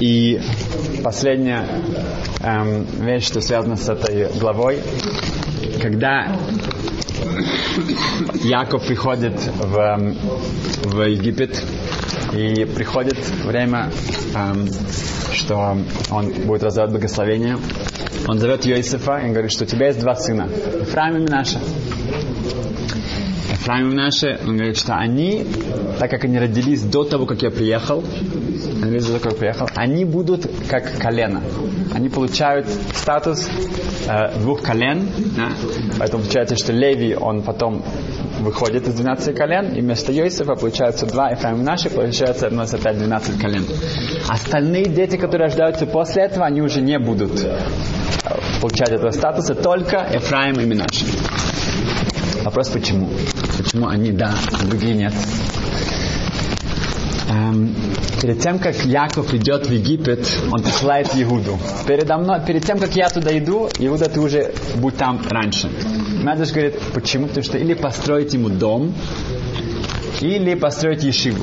И 0.00 0.40
последняя 1.04 1.64
эм, 2.42 2.84
вещь, 3.00 3.24
что 3.26 3.40
связана 3.40 3.76
с 3.76 3.88
этой 3.88 4.26
главой, 4.38 4.80
когда 5.82 6.38
Яков 8.44 8.86
приходит 8.86 9.34
в, 9.58 10.14
в 10.84 11.02
Египет, 11.02 11.62
и 12.32 12.64
приходит 12.64 13.18
время, 13.44 13.90
эм, 14.34 14.66
что 15.32 15.76
он 16.10 16.32
будет 16.46 16.62
раздавать 16.62 16.92
благословение. 16.92 17.58
Он 18.28 18.38
зовет 18.38 18.64
Йосифа 18.64 19.18
и 19.18 19.30
говорит, 19.30 19.50
что 19.50 19.64
у 19.64 19.66
тебя 19.66 19.88
есть 19.88 20.00
два 20.00 20.14
сына, 20.14 20.48
Ефраим 20.80 21.16
и 21.16 21.20
Минаша. 21.20 21.58
Ефраим 23.50 23.88
и 23.88 23.92
Минаша, 23.92 24.38
он 24.46 24.56
говорит, 24.56 24.78
что 24.78 24.94
они, 24.94 25.44
так 25.98 26.10
как 26.10 26.24
они 26.24 26.38
родились 26.38 26.82
до 26.82 27.04
того, 27.04 27.26
как 27.26 27.42
я 27.42 27.50
приехал, 27.50 28.02
как 28.82 29.32
я 29.32 29.38
приехал, 29.38 29.68
они 29.74 30.04
будут 30.04 30.50
как 30.68 30.98
колено. 30.98 31.42
Они 31.94 32.08
получают 32.08 32.66
статус 32.94 33.48
э, 34.08 34.38
двух 34.38 34.62
колен, 34.62 35.08
да? 35.36 35.50
поэтому 35.98 36.22
получается, 36.22 36.56
что 36.56 36.72
Леви, 36.72 37.14
он 37.14 37.42
потом 37.42 37.82
выходит 38.40 38.88
из 38.88 38.94
12 38.94 39.36
колен, 39.36 39.74
и 39.74 39.80
вместо 39.80 40.12
Йосифа 40.12 40.54
получается 40.54 41.06
два 41.06 41.30
Ефраим 41.30 41.62
наши, 41.62 41.90
получается 41.90 42.48
одно 42.48 42.62
опять 42.62 42.98
12 42.98 43.40
колен. 43.40 43.64
Остальные 44.28 44.86
дети, 44.86 45.16
которые 45.16 45.48
рождаются 45.48 45.86
после 45.86 46.24
этого, 46.24 46.46
они 46.46 46.60
уже 46.60 46.80
не 46.80 46.98
будут 46.98 47.32
получать 48.60 48.90
этого 48.90 49.10
статуса, 49.10 49.54
только 49.54 50.08
Ефраим 50.12 50.60
и 50.60 50.64
Минаши. 50.64 51.04
Вопрос 52.44 52.70
почему? 52.70 53.08
Почему 53.56 53.86
они 53.86 54.10
да, 54.10 54.34
а 54.52 54.66
другие 54.66 54.94
нет? 54.94 55.12
Эм, 57.32 57.74
перед 58.20 58.40
тем, 58.40 58.58
как 58.58 58.84
Яков 58.84 59.32
идет 59.32 59.66
в 59.66 59.72
Египет, 59.72 60.28
он 60.50 60.62
посылает 60.62 61.08
Иуду. 61.14 61.58
Передо 61.86 62.18
мной, 62.18 62.40
перед 62.46 62.64
тем, 62.64 62.78
как 62.78 62.94
я 62.94 63.08
туда 63.08 63.36
иду, 63.38 63.70
Иуда, 63.78 64.10
ты 64.10 64.20
уже 64.20 64.52
будь 64.76 64.96
там 64.98 65.20
раньше. 65.26 65.70
Медреш 66.22 66.52
говорит, 66.52 66.78
почему? 66.92 67.28
Потому 67.28 67.44
что 67.44 67.56
или 67.56 67.72
построить 67.72 68.34
ему 68.34 68.50
дом, 68.50 68.92
или 70.20 70.54
построить 70.54 71.04
ешиву. 71.04 71.42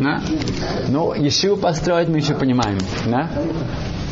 Да? 0.00 0.20
Ну, 0.88 1.14
ешиву 1.14 1.56
построить 1.56 2.08
мы 2.08 2.18
еще 2.18 2.34
понимаем. 2.34 2.78
Да? 3.06 3.30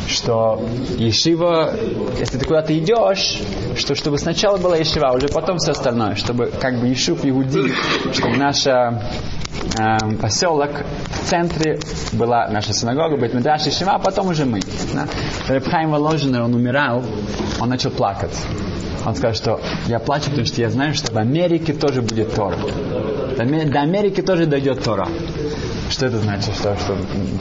что 0.07 0.61
ешива, 0.97 1.73
если 2.19 2.37
ты 2.37 2.45
куда-то 2.45 2.77
идешь, 2.77 3.39
что 3.77 3.95
чтобы 3.95 4.17
сначала 4.17 4.57
была 4.57 4.75
ешива, 4.75 5.09
а 5.09 5.13
уже 5.13 5.27
потом 5.27 5.57
все 5.57 5.71
остальное, 5.71 6.15
чтобы 6.15 6.51
как 6.59 6.79
бы 6.79 6.87
ешив 6.87 7.19
Иуди, 7.23 7.71
чтобы 8.11 8.35
наша 8.35 9.01
э, 9.77 10.15
поселок 10.21 10.71
в 11.07 11.29
центре 11.29 11.79
была 12.13 12.47
наша 12.49 12.73
синагога, 12.73 13.17
быть 13.17 13.33
Медраш 13.33 13.67
и 13.67 13.71
Шива, 13.71 13.93
а 13.93 13.99
потом 13.99 14.27
уже 14.27 14.45
мы. 14.45 14.59
Да? 14.93 15.07
Рабхайм 15.47 15.91
Воложенер, 15.91 16.41
он 16.41 16.53
умирал, 16.53 17.03
он 17.59 17.69
начал 17.69 17.91
плакать. 17.91 18.35
Он 19.05 19.15
сказал, 19.15 19.33
что 19.33 19.59
я 19.87 19.99
плачу, 19.99 20.29
потому 20.29 20.45
что 20.45 20.61
я 20.61 20.69
знаю, 20.69 20.93
что 20.93 21.11
в 21.11 21.17
Америке 21.17 21.73
тоже 21.73 22.01
будет 22.01 22.35
Тора. 22.35 22.57
До 23.35 23.79
Америки 23.79 24.21
тоже 24.21 24.45
дойдет 24.45 24.83
Тора. 24.83 25.07
Что 25.89 26.05
это 26.05 26.19
значит? 26.19 26.55
Что, 26.55 26.75
что, 26.77 26.95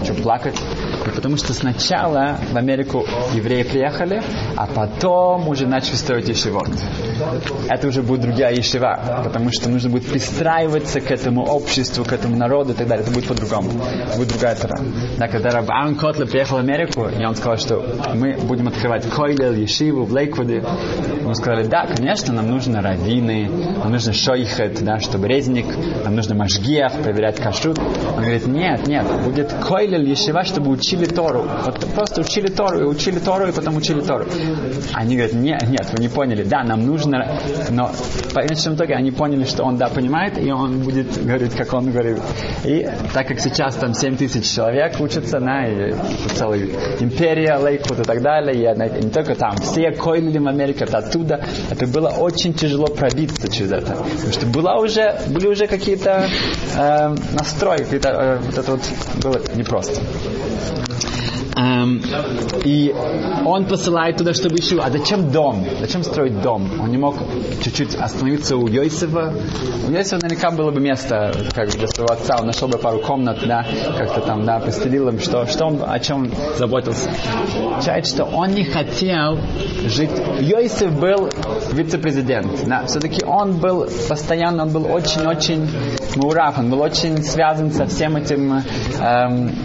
что 0.05 0.15
плакать? 0.15 0.61
И 1.07 1.11
потому 1.11 1.37
что 1.37 1.55
сначала 1.55 2.37
в 2.51 2.57
Америку 2.57 3.07
евреи 3.33 3.63
приехали, 3.63 4.23
а 4.57 4.67
потом 4.67 5.49
уже 5.49 5.69
начали 5.69 5.95
строить 5.95 6.29
ешивот. 6.29 6.69
Это 7.69 7.87
уже 7.87 8.03
будет 8.03 8.23
другая 8.23 8.53
ешива, 8.53 9.23
потому 9.23 9.53
что 9.53 9.69
нужно 9.69 9.91
будет 9.91 10.07
пристраиваться 10.07 11.01
к 11.01 11.13
этому 11.13 11.45
обществу, 11.45 12.05
к 12.05 12.13
этому 12.21 12.37
народу 12.37 12.73
и 12.73 12.75
так 12.75 12.87
далее. 12.87 13.05
Это 13.05 13.13
будет 13.13 13.27
по-другому. 13.27 13.71
Это 14.07 14.17
будет 14.17 14.29
другая 14.29 14.55
тора. 14.57 14.79
Да, 15.19 15.29
когда 15.29 15.51
Раб 15.51 15.71
Аарон 15.71 15.97
Котлер 15.97 16.27
приехал 16.27 16.57
в 16.57 16.61
Америку, 16.61 17.09
и 17.09 17.25
он 17.25 17.35
сказал, 17.35 17.59
что 17.59 17.85
мы 18.15 18.37
будем 18.37 18.69
открывать 18.69 19.09
Койлел, 19.09 19.53
Ешиву 19.53 20.05
в 20.05 20.13
Лейквуде, 20.13 20.63
мы 21.23 21.35
сказали, 21.35 21.67
да, 21.67 21.87
конечно, 21.87 22.33
нам 22.33 22.49
нужны 22.49 22.81
раввины, 22.81 23.49
нам 23.79 23.93
нужно 23.93 24.13
шойхет, 24.13 24.83
да, 24.83 24.99
чтобы 24.99 25.29
резник, 25.29 25.67
нам 26.05 26.15
нужно 26.15 26.35
машгиях, 26.35 26.93
проверять 27.03 27.41
кашрут. 27.41 27.79
Он 27.79 28.23
говорит, 28.23 28.47
нет, 28.47 28.87
нет, 28.87 29.07
будет 29.25 29.53
Койлел, 29.53 30.03
Ешива, 30.03 30.45
чтобы 30.45 30.71
учили 30.71 31.07
Тору. 31.07 31.45
Вот 31.65 31.79
просто 31.95 32.21
учили 32.21 32.49
Тору, 32.49 32.81
и 32.81 32.85
учили 32.85 33.19
Тору, 33.19 33.49
и 33.49 33.53
потом 33.53 33.77
учили 33.77 34.01
Тору. 34.01 34.27
Они 34.93 35.17
говорят, 35.17 35.35
нет, 35.35 35.69
нет, 35.69 35.89
вы 35.93 36.03
не 36.03 36.09
поняли, 36.09 36.45
да, 36.45 36.63
нам 36.63 36.87
нужно, 36.87 37.39
но 37.71 37.87
в 37.87 38.35
конечном 38.35 38.75
итоге 38.75 38.95
они 38.95 39.11
поняли, 39.11 39.45
что 39.45 39.65
он 39.65 39.77
да 39.77 39.89
понимает, 39.89 40.39
и 40.39 40.51
он 40.51 40.81
будет 40.81 41.25
говорить, 41.25 41.55
как 41.55 41.73
он 41.73 41.91
говорит. 41.91 42.10
И 42.65 42.89
так 43.13 43.29
как 43.29 43.41
сейчас 43.41 43.77
там 43.77 43.95
7 43.95 44.17
тысяч 44.17 44.55
человек 44.55 45.01
учатся, 45.01 45.41
да, 45.41 45.67
и 45.67 45.95
целая 46.35 46.69
империя, 47.01 47.57
Лейквуд 47.57 48.01
и 48.01 48.05
так 48.05 48.23
далее, 48.23 48.57
и 48.57 49.05
не 49.05 49.11
только 49.11 49.35
там, 49.35 49.57
все 49.57 49.91
койлили 49.93 50.39
в 50.39 50.47
Америке, 50.47 50.85
это 50.85 50.99
оттуда, 50.99 51.45
это 51.71 51.87
было 51.87 52.09
очень 52.09 52.55
тяжело 52.55 52.87
пробиться 52.87 53.51
через 53.51 53.73
это. 53.73 53.95
Потому 53.95 54.33
что 54.33 54.47
была 54.47 54.77
уже, 54.79 55.21
были 55.29 55.47
уже 55.49 55.67
какие-то 55.67 56.29
э, 56.77 57.15
настрои, 57.33 57.79
какие-то, 57.79 58.09
э, 58.09 58.39
вот 58.39 58.59
это 58.59 58.71
вот 58.73 58.83
было 59.23 59.41
непросто. 59.55 60.01
Эм, 61.61 62.01
и 62.65 62.95
он 63.45 63.67
посылает 63.67 64.17
туда, 64.17 64.33
чтобы 64.33 64.57
еще, 64.57 64.79
а 64.81 64.91
зачем 64.91 65.31
дом? 65.31 65.67
Зачем 65.81 66.03
строить 66.03 66.41
дом? 66.41 66.81
Он 66.81 66.91
не 66.91 66.97
мог 66.97 67.17
чуть-чуть 67.63 67.97
остановиться 67.97 68.57
у 68.57 68.67
Йосифа. 68.67 69.35
У 69.87 69.91
Йосифа 69.91 70.17
наверняка 70.17 70.51
было 70.51 70.71
бы 70.71 70.81
место, 70.81 71.33
как 71.55 71.69
для 71.71 71.87
своего 71.89 72.13
отца, 72.15 72.37
он 72.41 72.47
нашел 72.47 72.69
бы 72.69 72.79
пару 72.79 73.01
комнат, 73.01 73.47
да, 73.47 73.67
как-то 73.99 74.21
там, 74.23 74.45
да, 74.45 74.59
постелил 74.59 75.09
им, 75.09 75.19
что, 75.19 75.47
что 75.47 75.67
он, 75.67 75.83
о 75.87 75.99
чем 75.99 76.23
он 76.23 76.33
заботился. 76.57 77.11
Означает, 77.77 78.07
что 78.07 78.25
он 78.25 78.51
не 78.51 78.65
хотел 78.65 79.39
жить. 79.85 80.11
Йосиф 80.41 80.99
был 80.99 81.29
вице-президент, 81.73 82.67
да, 82.67 82.87
все-таки 82.87 83.23
он 83.25 83.59
был 83.59 83.87
постоянно, 84.09 84.63
он 84.63 84.71
был 84.71 84.87
очень-очень 84.91 85.69
мурав, 86.17 86.59
он 86.59 86.71
был 86.71 86.81
очень 86.81 87.23
связан 87.23 87.71
со 87.71 87.85
всем 87.87 88.17
этим 88.17 88.55
э, 88.55 88.63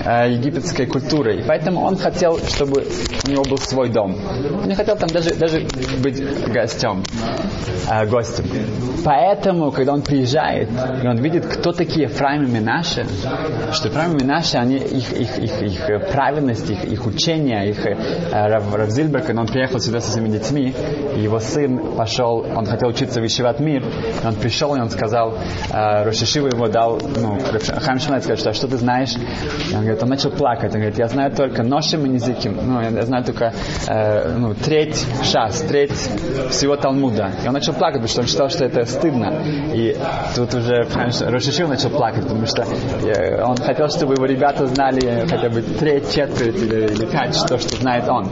э, 0.05 0.31
египетской 0.33 0.85
культурой. 0.85 1.43
Поэтому 1.47 1.84
он 1.85 1.97
хотел, 1.97 2.39
чтобы 2.39 2.83
у 3.27 3.29
него 3.29 3.43
был 3.43 3.57
свой 3.57 3.89
дом. 3.89 4.15
Он 4.61 4.67
не 4.67 4.75
хотел 4.75 4.95
там 4.95 5.09
даже, 5.09 5.35
даже 5.35 5.67
быть 6.01 6.19
гостем, 6.51 7.03
э, 7.89 8.05
гостем. 8.07 8.45
Поэтому, 9.03 9.71
когда 9.71 9.93
он 9.93 10.01
приезжает, 10.01 10.69
и 11.03 11.07
он 11.07 11.17
видит, 11.17 11.45
кто 11.45 11.71
такие 11.71 12.07
Ефраим 12.07 12.43
и 12.43 12.47
Минаши, 12.47 13.05
что 13.71 13.89
Ефраим 13.89 14.17
и 14.17 14.23
Минаши, 14.23 14.57
они, 14.57 14.77
их, 14.77 15.13
их, 15.13 15.37
их, 15.37 15.61
их 15.61 16.09
праведность, 16.11 16.69
их, 16.69 16.83
их 16.85 17.05
учение, 17.05 17.69
их 17.69 17.85
э, 17.85 17.95
Рав, 18.31 18.73
Рав 18.73 18.89
Зильберг, 18.89 19.27
когда 19.27 19.41
он 19.41 19.47
приехал 19.47 19.79
сюда 19.79 19.99
со 19.99 20.11
своими 20.11 20.29
детьми, 20.29 20.73
его 21.15 21.39
сын 21.39 21.95
пошел, 21.95 22.45
он 22.55 22.65
хотел 22.65 22.89
учиться 22.89 23.21
в 23.21 23.25
Ишиват 23.25 23.59
Мир, 23.59 23.83
и 23.83 24.25
он 24.25 24.35
пришел, 24.35 24.75
и 24.75 24.79
он 24.79 24.89
сказал, 24.89 25.35
э, 25.71 26.03
Рошишива 26.03 26.47
его 26.47 26.67
дал, 26.67 26.99
ну, 26.99 27.39
Хайм 27.79 27.99
сказал, 27.99 28.37
что, 28.37 28.49
«А 28.49 28.53
что 28.53 28.67
ты 28.67 28.77
знаешь? 28.77 29.13
И 29.71 29.75
он 29.75 29.81
говорит, 29.81 30.01
он 30.01 30.09
начал 30.09 30.31
плакать, 30.31 30.73
он 30.73 30.79
говорит, 30.81 30.97
я 30.97 31.07
знаю 31.07 31.31
только 31.31 31.61
ношим 31.67 32.05
и 32.05 32.09
низиким. 32.09 32.57
Ну, 32.61 32.81
я, 32.81 32.89
я 32.89 33.01
знаю 33.03 33.23
только 33.23 33.53
э, 33.87 34.37
ну, 34.37 34.53
треть 34.53 35.05
шас, 35.23 35.61
треть 35.61 35.91
всего 36.49 36.75
Талмуда. 36.75 37.31
И 37.43 37.47
он 37.47 37.53
начал 37.53 37.73
плакать, 37.73 38.01
потому 38.01 38.09
что 38.09 38.21
он 38.21 38.27
считал, 38.27 38.49
что 38.49 38.65
это 38.65 38.85
стыдно. 38.85 39.33
И 39.73 39.97
тут 40.35 40.53
уже, 40.53 40.85
конечно, 40.93 41.29
Рошишил 41.29 41.67
начал 41.67 41.89
плакать, 41.89 42.23
потому 42.23 42.45
что 42.45 42.63
э, 42.63 43.43
он 43.43 43.57
хотел, 43.57 43.89
чтобы 43.89 44.13
его 44.13 44.25
ребята 44.25 44.67
знали 44.67 45.25
хотя 45.27 45.49
бы 45.49 45.61
треть, 45.61 46.13
четверть 46.13 46.55
или, 46.55 46.85
или 46.85 47.05
пять, 47.05 47.35
что, 47.35 47.57
что 47.57 47.75
знает 47.77 48.07
он. 48.07 48.29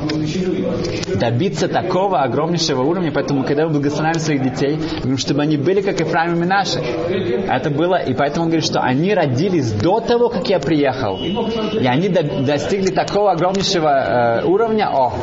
Добиться 1.16 1.68
такого 1.68 2.22
огромнейшего 2.22 2.82
уровня, 2.82 3.12
поэтому, 3.12 3.44
когда 3.44 3.66
мы 3.66 3.74
благословляем 3.74 4.20
своих 4.20 4.44
детей, 4.44 4.80
чтобы 5.18 5.42
они 5.42 5.58
были 5.58 5.82
как 5.82 6.00
и 6.02 6.04
наши. 6.46 6.80
Это 6.80 7.70
было, 7.70 7.96
и 7.96 8.14
поэтому 8.14 8.46
он 8.46 8.50
говорит, 8.50 8.66
что 8.66 8.82
они 8.82 9.14
родились 9.14 9.72
до 9.72 10.00
того, 10.00 10.30
как 10.30 10.48
я 10.50 10.60
приехал. 10.60 11.18
И 11.18 11.86
они 11.86 12.10
до, 12.10 12.24
достигли 12.24 12.92
такого 12.92 13.23
огромнейшего 13.28 14.42
э, 14.42 14.46
уровня, 14.46 14.90
о, 14.92 15.14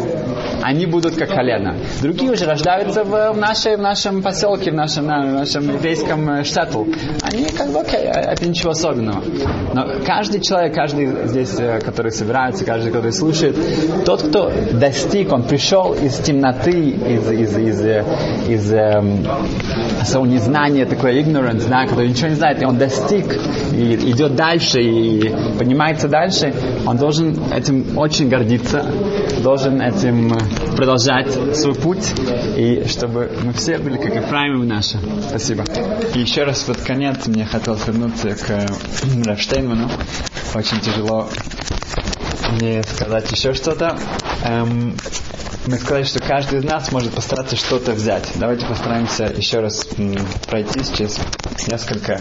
они 0.62 0.86
будут 0.86 1.16
как 1.16 1.30
колено. 1.30 1.76
Другие 2.02 2.32
уже 2.32 2.46
рождаются 2.46 3.04
в, 3.04 3.32
в, 3.32 3.36
нашей, 3.36 3.76
в 3.76 3.80
нашем 3.80 4.22
поселке, 4.22 4.70
в 4.70 4.74
нашем, 4.74 5.06
на, 5.06 5.22
в 5.22 5.32
нашем 5.32 5.68
еврейском 5.68 6.28
э, 6.30 6.44
штату. 6.44 6.86
Они 7.22 7.46
как 7.46 7.70
бы, 7.70 7.80
окей, 7.80 8.00
это 8.00 8.46
ничего 8.46 8.70
особенного. 8.70 9.22
Но 9.74 9.86
каждый 10.04 10.40
человек, 10.40 10.74
каждый 10.74 11.26
здесь, 11.26 11.58
э, 11.58 11.80
который 11.80 12.12
собирается, 12.12 12.64
каждый, 12.64 12.92
который 12.92 13.12
слушает, 13.12 13.56
тот, 14.04 14.22
кто 14.22 14.50
достиг, 14.72 15.32
он 15.32 15.44
пришел 15.44 15.94
из 15.94 16.18
темноты, 16.18 16.90
из, 16.90 17.30
из, 17.30 17.56
из, 17.56 17.80
из, 18.48 18.72
из 18.72 18.72
своего 20.04 20.26
незнания, 20.26 20.86
такой 20.86 21.20
ignorance, 21.20 21.68
да, 21.68 21.86
который 21.86 22.08
ничего 22.08 22.28
не 22.28 22.34
знает, 22.34 22.62
и 22.62 22.64
он 22.64 22.78
достиг, 22.78 23.38
и 23.72 23.94
идет 24.10 24.34
дальше, 24.34 24.80
и 24.80 25.34
поднимается 25.58 26.08
дальше, 26.08 26.54
он 26.86 26.96
должен 26.96 27.52
этим 27.52 27.96
очень 27.98 28.28
гордиться, 28.28 28.84
должен 29.42 29.80
этим 29.80 30.32
продолжать 30.76 31.32
свой 31.56 31.74
путь, 31.74 32.12
и 32.56 32.84
чтобы 32.88 33.30
мы 33.42 33.52
все 33.52 33.78
были 33.78 33.96
как 33.96 34.14
Ефраимы 34.14 34.64
наши. 34.66 34.98
Спасибо. 35.28 35.64
И 36.14 36.20
еще 36.20 36.44
раз 36.44 36.62
под 36.62 36.78
конец 36.78 37.26
мне 37.26 37.44
хотелось 37.44 37.86
вернуться 37.86 38.30
к 38.30 38.66
Рафштейнману. 39.24 39.88
Очень 40.54 40.80
тяжело 40.80 41.28
мне 42.52 42.82
сказать 42.82 43.30
еще 43.30 43.52
что-то. 43.52 43.96
Эм, 44.44 44.96
мы 45.66 45.77
сказали, 45.77 46.05
что 46.05 46.20
каждый 46.20 46.61
из 46.61 46.64
нас 46.64 46.90
может 46.90 47.14
постараться 47.14 47.57
что-то 47.57 47.92
взять. 47.92 48.31
Давайте 48.37 48.66
постараемся 48.66 49.25
еще 49.25 49.61
раз 49.61 49.87
пройтись 50.46 50.90
через 50.90 51.18
несколько 51.68 52.20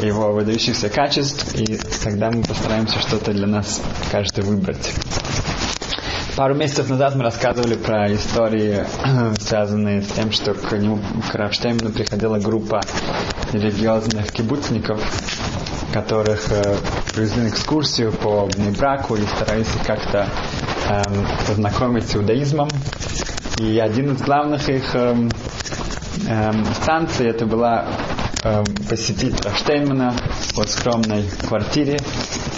его 0.00 0.32
выдающихся 0.32 0.88
качеств, 0.88 1.54
и 1.54 1.78
тогда 2.02 2.30
мы 2.30 2.42
постараемся 2.42 2.98
что-то 3.00 3.32
для 3.32 3.46
нас 3.46 3.80
каждый 4.10 4.44
выбрать. 4.44 4.92
Пару 6.36 6.56
месяцев 6.56 6.90
назад 6.90 7.14
мы 7.14 7.22
рассказывали 7.22 7.76
про 7.76 8.12
истории, 8.12 8.84
связанные 9.38 10.02
с 10.02 10.08
тем, 10.08 10.32
что 10.32 10.54
к 10.54 10.76
нему, 10.76 10.98
к 11.30 11.34
Рафштейману 11.34 11.92
приходила 11.92 12.40
группа 12.40 12.80
религиозных 13.52 14.32
кибуцников, 14.32 15.00
которых 15.92 16.50
э, 16.50 16.76
привезли 17.14 17.42
на 17.42 17.48
экскурсию 17.50 18.10
по 18.10 18.48
браку 18.76 19.14
и 19.14 19.24
старались 19.26 19.68
как-то 19.86 20.28
эм, 20.88 21.26
познакомить 21.46 22.06
с 22.08 22.16
иудаизмом. 22.16 22.68
И 23.58 23.78
один 23.78 24.12
из 24.12 24.22
главных 24.22 24.68
их 24.68 24.94
эм, 24.94 25.30
эм, 26.28 26.64
станций 26.82 27.28
это 27.28 27.46
была 27.46 27.86
эм, 28.42 28.64
посетить 28.88 29.40
Рафштеймана 29.44 30.12
в 30.54 30.66
скромной 30.66 31.24
квартире, 31.48 31.98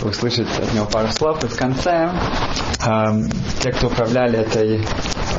услышать 0.02 0.48
от 0.58 0.72
него 0.74 0.86
пару 0.86 1.08
слов, 1.08 1.44
и 1.44 1.48
в 1.48 1.56
конце 1.56 2.10
эм, 2.86 3.30
те, 3.62 3.72
кто 3.72 3.88
управляли 3.88 4.38
этой 4.38 4.84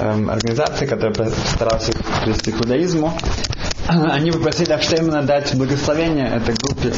эм, 0.02 0.30
организацией, 0.30 0.90
которая 0.90 1.14
постаралась 1.14 1.90
их 1.90 1.98
привести 2.24 2.52
к 2.52 2.62
иудаизму, 2.62 3.18
они 3.88 4.32
попросили 4.32 4.72
Рафштеймана 4.72 5.24
дать 5.24 5.56
благословение 5.56 6.28
этой 6.28 6.56
группе 6.56 6.94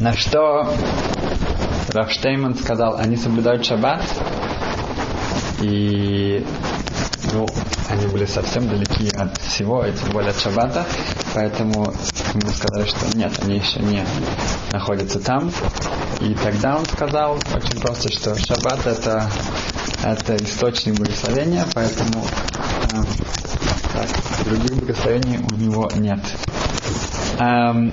на 0.00 0.14
что 0.16 0.74
Рафштейман 1.92 2.54
сказал, 2.54 2.96
они 2.96 3.16
соблюдают 3.16 3.64
шаббат, 3.64 4.02
и 5.60 6.44
ну, 7.32 7.46
они 7.88 8.06
были 8.06 8.24
совсем 8.24 8.68
далеки 8.68 9.08
от 9.16 9.36
всего, 9.38 9.84
и 9.84 9.92
тем 9.92 10.10
более 10.10 10.30
от 10.30 10.40
шаббата, 10.40 10.86
поэтому 11.34 11.92
ему 12.34 12.52
сказали, 12.52 12.86
что 12.86 13.16
нет, 13.16 13.32
они 13.42 13.58
еще 13.58 13.80
не 13.80 14.04
находятся 14.72 15.20
там. 15.20 15.50
И 16.20 16.34
тогда 16.34 16.76
он 16.76 16.86
сказал 16.86 17.38
очень 17.54 17.80
просто, 17.80 18.12
что 18.12 18.36
шаббат 18.36 18.86
это, 18.86 19.30
это 20.04 20.36
источник 20.36 20.94
благословения, 20.94 21.66
поэтому 21.74 22.24
э, 22.92 23.02
так, 23.92 24.44
других 24.44 24.76
благословений 24.76 25.38
у 25.38 25.54
него 25.56 25.88
нет. 25.96 26.20
Эм, 27.40 27.90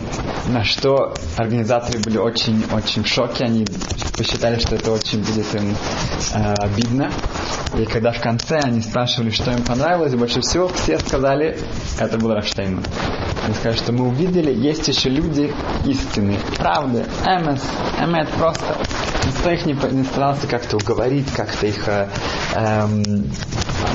на 0.49 0.65
что 0.65 1.13
организаторы 1.38 1.99
были 1.99 2.17
очень-очень 2.17 3.03
в 3.03 3.07
шоке. 3.07 3.45
Они 3.45 3.65
посчитали, 4.17 4.60
что 4.60 4.75
это 4.75 4.91
очень 4.91 5.19
будет 5.19 5.55
им 5.55 5.73
э, 6.33 6.53
обидно. 6.55 7.10
И 7.75 7.86
когда 7.86 8.12
в 8.12 8.21
конце 8.21 8.60
они 8.60 8.82
спрашивали, 8.82 9.30
что 9.30 9.51
им 9.51 9.63
понравилось, 9.63 10.15
больше 10.15 10.41
всего 10.41 10.67
все 10.69 10.97
сказали, 10.99 11.60
это 11.99 12.17
был 12.17 12.34
Рафштейн. 12.34 12.84
Они 13.45 13.53
сказали, 13.53 13.77
что 13.77 13.91
мы 13.91 14.08
увидели, 14.08 14.51
есть 14.53 14.88
еще 14.88 15.10
люди 15.10 15.53
истины, 15.86 16.38
правды, 16.58 17.06
МС, 17.25 17.62
МС 18.08 18.30
просто. 18.38 18.77
Никто 19.27 19.51
их 19.51 19.65
не, 19.65 19.73
не 19.91 20.03
старался 20.06 20.47
как-то 20.47 20.77
уговорить, 20.77 21.27
как-то 21.36 21.67
их 21.67 21.88
э, 21.88 22.08
эм, 22.56 23.30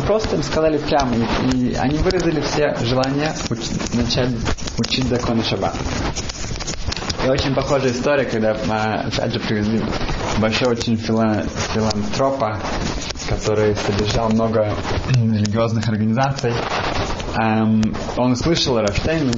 просто 0.07 0.37
им 0.37 0.43
сказали 0.43 0.79
прямо, 0.79 1.15
и, 1.17 1.57
и 1.57 1.75
они 1.75 1.97
выразили 1.99 2.41
все 2.41 2.77
желания 2.85 3.35
уч- 3.49 3.97
начать 3.97 4.31
учить 4.79 5.09
законы 5.09 5.43
Шаббата. 5.43 5.79
И 7.25 7.29
очень 7.29 7.55
похожая 7.55 7.93
история, 7.93 8.25
когда 8.25 8.57
а, 8.69 9.07
опять 9.07 9.33
же 9.33 9.41
привезли 9.41 9.81
большой 10.39 10.73
очень 10.73 10.97
филантропа, 10.97 12.59
который 13.35 13.75
содержал 13.77 14.31
много 14.31 14.75
религиозных 15.15 15.89
организаций. 15.89 16.53
Um, 17.35 17.97
он 18.19 18.33
услышал 18.33 18.77
о 18.77 18.83
Рафштейне, 18.83 19.33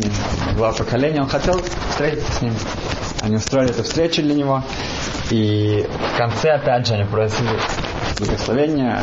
глава 0.57 0.73
поколения, 0.73 1.23
он 1.23 1.29
хотел 1.29 1.63
встретиться 1.91 2.33
с 2.33 2.43
ним. 2.43 2.55
Они 3.23 3.37
устроили 3.37 3.71
эту 3.71 3.85
встречу 3.85 4.21
для 4.21 4.35
него. 4.35 4.65
И 5.31 5.87
в 5.89 6.19
конце, 6.19 6.51
опять 6.51 6.87
же, 6.87 6.95
они 6.95 7.05
просили 7.05 7.59
благословения 8.19 9.01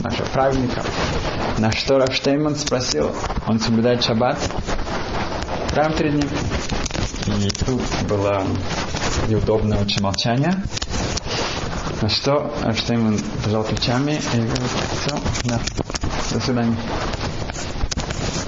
нашего 0.00 0.26
праведника. 0.26 0.82
На 1.58 1.70
что 1.70 1.98
Рафштейман 1.98 2.56
спросил, 2.56 3.14
он 3.46 3.60
соблюдает 3.60 4.02
шаббат? 4.02 4.38
Прямо 5.70 5.94
перед 5.94 6.14
ним. 6.14 6.28
И 7.26 7.50
тут 7.50 7.82
было 8.08 8.42
неудобное 9.28 9.78
очень 9.78 10.02
молчание. 10.02 10.62
На 12.02 12.08
что 12.08 12.52
Рафштейман 12.64 13.16
пожал 13.44 13.62
плечами 13.62 14.18
и 14.34 14.36
говорит, 14.36 14.58
все, 14.58 15.16
да, 15.44 15.60
до 16.32 16.40
свидания. 16.40 16.76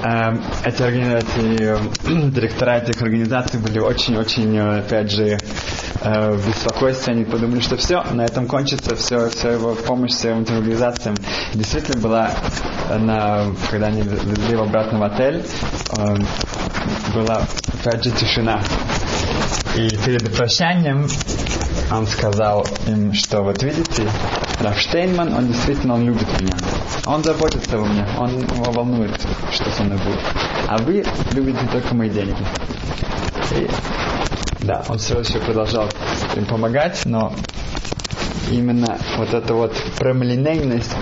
Эм, 0.03 0.43
эти, 0.64 0.83
эти 0.83 2.31
директора 2.33 2.79
этих 2.79 3.01
организаций 3.01 3.61
были 3.61 3.79
очень-очень, 3.79 4.59
опять 4.59 5.12
же, 5.12 5.38
э, 6.01 6.31
в 6.33 6.49
беспокойстве, 6.49 7.12
они 7.12 7.25
подумали, 7.25 7.61
что 7.61 7.77
все, 7.77 8.03
на 8.11 8.25
этом 8.25 8.49
кончится, 8.49 8.97
все, 8.97 9.31
все 9.31 9.51
его 9.53 9.77
помощь 9.77 10.14
всем 10.14 10.43
этим 10.43 10.57
организациям. 10.57 11.14
Действительно 11.55 12.03
была, 12.03 12.31
на, 12.90 13.53
когда 13.71 13.87
они 13.87 14.03
везли 14.03 14.51
его 14.51 14.64
обратно 14.64 14.99
в 14.99 15.03
отель, 15.05 15.47
э, 15.97 16.17
была 17.14 17.47
опять 17.73 18.03
же 18.03 18.11
тишина. 18.11 18.61
И 19.77 19.88
перед 20.05 20.35
прощанием 20.37 21.07
он 21.99 22.07
сказал 22.07 22.67
им, 22.87 23.13
что 23.13 23.43
вот 23.43 23.63
видите, 23.63 24.09
Рафштейнман, 24.61 25.35
он 25.35 25.49
действительно 25.49 25.95
он 25.95 26.05
любит 26.05 26.27
меня. 26.41 26.53
Он 27.07 27.23
заботится 27.23 27.77
обо 27.77 27.85
мне, 27.85 28.07
он 28.19 28.31
его 28.31 28.73
волнует, 28.73 29.21
что 29.53 29.71
со 29.71 29.83
мной 29.83 29.99
будет. 29.99 30.21
А 30.69 30.79
вы 30.79 31.05
любите 31.33 31.59
только 31.71 31.95
мои 31.95 32.11
деньги. 32.11 32.37
И, 33.53 33.69
да, 34.61 34.83
он 34.89 34.99
все 34.99 35.19
еще 35.21 35.39
продолжал 35.39 35.89
им 36.35 36.47
помогать, 36.47 37.03
но 37.05 37.33
именно 38.51 38.99
вот 39.19 39.33
эта 39.35 39.55
вот 39.55 39.75
прямолинейность, 39.99 40.95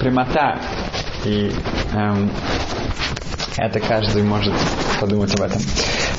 прямота 0.00 0.60
и 1.24 1.52
эм, 1.92 2.30
это 3.56 3.80
каждый 3.80 4.22
может 4.22 4.54
подумать 5.00 5.34
об 5.34 5.42
этом. 5.42 5.60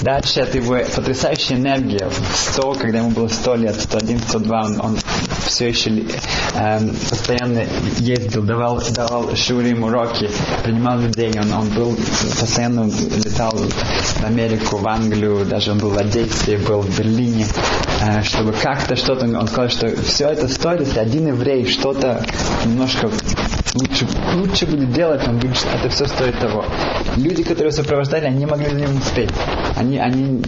Дальше 0.01 0.41
это 0.41 0.57
его 0.57 0.77
потрясающая 0.95 1.57
энергия. 1.57 2.07
В 2.09 2.35
100, 2.35 2.73
когда 2.75 2.99
ему 2.99 3.09
было 3.09 3.27
100 3.27 3.55
лет, 3.55 3.75
101, 3.79 4.19
102, 4.19 4.61
он, 4.61 4.81
он 4.81 4.97
все 5.45 5.67
еще 5.69 5.89
э, 6.55 6.79
постоянно 7.09 7.63
ездил, 7.97 8.43
давал, 8.43 8.81
давал 8.91 9.35
Шурим 9.35 9.83
уроки, 9.83 10.29
принимал 10.63 10.99
людей. 10.99 11.33
Он, 11.39 11.51
он 11.51 11.69
был, 11.69 11.95
постоянно 12.39 12.89
летал 13.23 13.51
в 13.51 14.23
Америку, 14.23 14.77
в 14.77 14.87
Англию, 14.87 15.45
даже 15.45 15.71
он 15.71 15.79
был 15.79 15.89
в 15.89 15.97
Одессе, 15.97 16.57
был 16.57 16.81
в 16.81 16.97
Берлине, 16.97 17.45
э, 18.01 18.23
чтобы 18.23 18.53
как-то 18.53 18.95
что-то, 18.95 19.25
он 19.25 19.47
сказал, 19.47 19.69
что 19.69 19.87
все 20.03 20.29
это 20.29 20.47
стоит, 20.47 20.81
если 20.81 20.99
один 20.99 21.27
еврей 21.27 21.65
что-то 21.65 22.25
немножко 22.65 23.09
лучше, 23.75 24.07
лучше 24.35 24.65
будет 24.65 24.91
делать, 24.91 25.27
он 25.27 25.37
будет, 25.37 25.57
это 25.73 25.89
все 25.89 26.05
стоит 26.05 26.37
того. 26.39 26.65
Люди, 27.17 27.43
которые 27.43 27.71
сопровождали, 27.71 28.25
они 28.25 28.45
могли 28.45 28.69
за 28.69 28.75
ним 28.75 28.97
успеть. 28.97 29.31
Они, 29.75 29.97
они 29.97 30.41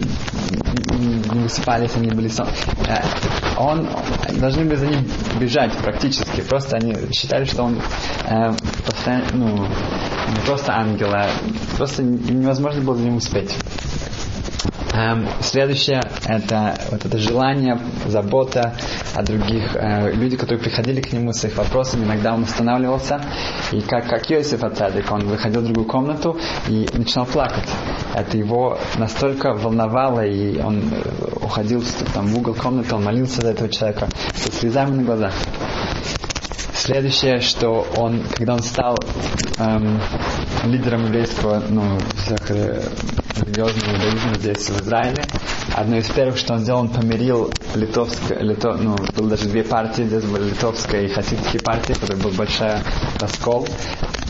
не 1.32 1.40
высыпались, 1.42 1.92
они 1.96 2.08
были 2.10 2.28
сон. 2.28 2.48
Э, 2.88 3.02
он, 3.58 3.88
должны 4.38 4.64
были 4.64 4.76
за 4.76 4.86
ним 4.86 5.04
бежать 5.40 5.72
практически. 5.78 6.40
Просто 6.42 6.76
они 6.76 6.94
считали, 7.12 7.44
что 7.44 7.64
он 7.64 7.80
э, 8.26 8.52
постоянно, 8.84 9.24
ну, 9.34 9.56
не 9.58 10.40
просто 10.46 10.72
ангел, 10.72 11.08
а 11.12 11.28
просто 11.76 12.02
невозможно 12.02 12.82
было 12.82 12.96
за 12.96 13.02
ним 13.02 13.16
успеть. 13.16 13.54
Эм, 14.94 15.26
следующее 15.40 16.02
это 16.26 16.78
вот 16.90 17.04
это 17.06 17.16
желание, 17.16 17.78
забота 18.06 18.74
о 19.14 19.22
других. 19.22 19.74
Э, 19.74 20.12
люди, 20.12 20.36
которые 20.36 20.62
приходили 20.62 21.00
к 21.00 21.12
нему 21.12 21.32
с 21.32 21.42
их 21.44 21.56
вопросами, 21.56 22.04
иногда 22.04 22.34
он 22.34 22.42
останавливался. 22.42 23.22
И 23.72 23.80
как, 23.80 24.06
как 24.06 24.28
Йосиф 24.28 24.62
Ацадик, 24.62 25.10
он 25.10 25.26
выходил 25.26 25.62
в 25.62 25.64
другую 25.64 25.86
комнату 25.86 26.36
и 26.68 26.86
начинал 26.92 27.24
плакать. 27.24 27.68
Это 28.14 28.36
его 28.36 28.78
настолько 28.98 29.54
волновало, 29.54 30.26
и 30.26 30.60
он 30.60 30.82
э, 30.92 31.36
уходил 31.40 31.82
там, 32.12 32.26
в 32.26 32.36
угол 32.36 32.54
комнаты, 32.54 32.94
он 32.94 33.04
молился 33.04 33.40
за 33.40 33.48
этого 33.48 33.70
человека 33.70 34.08
со 34.34 34.52
слезами 34.52 34.96
на 34.96 35.02
глазах. 35.04 35.32
Следующее, 36.74 37.40
что 37.40 37.86
он, 37.96 38.24
когда 38.34 38.54
он 38.54 38.62
стал 38.62 38.98
эм, 39.58 40.00
лидером 40.64 41.06
еврейского, 41.06 41.62
ну, 41.68 41.82
всех 42.24 42.50
религиозного 43.44 43.94
иудаизма 43.94 44.34
здесь, 44.34 44.68
в 44.68 44.82
Израиле, 44.82 45.24
одно 45.74 45.96
из 45.96 46.08
первых, 46.08 46.36
что 46.36 46.54
он 46.54 46.60
сделал, 46.60 46.80
он 46.80 46.88
помирил 46.88 47.52
литовское, 47.74 48.38
лито, 48.40 48.74
ну, 48.74 48.96
было 49.16 49.30
даже 49.30 49.48
две 49.48 49.64
партии, 49.64 50.02
здесь 50.02 50.24
были 50.24 50.50
литовская 50.50 51.02
и 51.02 51.08
хасидские 51.08 51.60
партии, 51.62 51.94
который 51.94 52.16
был 52.16 52.30
большой 52.30 52.72
раскол. 53.20 53.66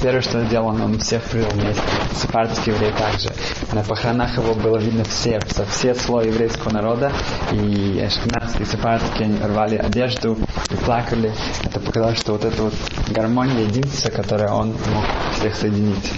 Первое, 0.03 0.21
что 0.21 0.39
он 0.39 0.47
сделал, 0.47 0.67
он, 0.67 0.99
всех 0.99 1.23
привел 1.25 1.49
вместе. 1.51 1.83
Сепардские 2.21 2.75
евреи 2.75 2.93
также. 2.99 3.31
На 3.73 3.85
похоронах 3.85 4.37
его 4.37 4.53
было 4.55 4.77
видно 4.79 5.05
все, 5.05 5.41
все, 5.71 5.95
слои 5.95 6.27
еврейского 6.27 6.73
народа. 6.73 7.13
И 7.53 8.01
ашкенадские, 8.05 8.67
сепардские 8.67 9.37
рвали 9.45 9.77
одежду 9.77 10.37
и 10.71 10.75
плакали. 10.75 11.33
Это 11.63 11.79
показало, 11.79 12.17
что 12.17 12.33
вот 12.33 12.45
эта 12.45 12.63
вот 12.65 12.75
гармония, 13.11 13.65
единство, 13.65 14.11
которое 14.11 14.51
он 14.51 14.71
мог 14.93 15.05
всех 15.39 15.55
соединить. 15.55 16.13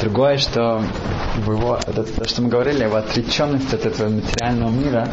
Другое, 0.00 0.38
что 0.38 0.82
его, 1.46 1.76
то, 1.76 2.28
что 2.28 2.42
мы 2.42 2.48
говорили, 2.48 2.82
его 2.84 2.96
отреченность 2.96 3.72
от 3.74 3.84
этого 3.86 4.08
материального 4.08 4.70
мира, 4.70 5.08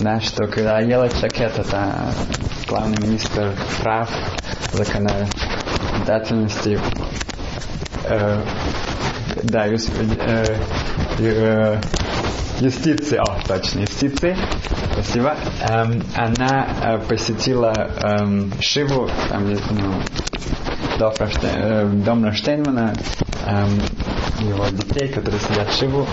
да, 0.00 0.20
что 0.20 0.46
когда 0.46 0.80
Ела 0.80 1.08
Чакет, 1.08 1.58
это 1.58 2.12
главный 2.68 2.98
министр 3.02 3.52
прав, 3.82 4.08
законодательности, 4.72 6.78
э, 8.04 8.42
да, 9.44 9.64
юс, 9.66 9.88
э, 9.88 10.56
э, 11.18 11.80
юстиции, 12.60 13.18
о, 13.18 13.38
точно, 13.46 13.80
юстиции, 13.80 14.36
спасибо, 14.92 15.36
эм, 15.68 16.02
она 16.14 16.68
э, 16.82 16.98
посетила 17.08 17.72
эм, 18.02 18.52
Шиву, 18.60 19.10
там, 19.28 19.52
ну, 19.70 19.94
дом 22.04 22.24
Раштейнмана, 22.24 22.94
эм, 23.46 23.80
его 24.40 24.66
детей, 24.68 25.08
которые 25.08 25.40
сидят 25.40 25.68
в 25.68 25.78
Шиву, 25.78 26.06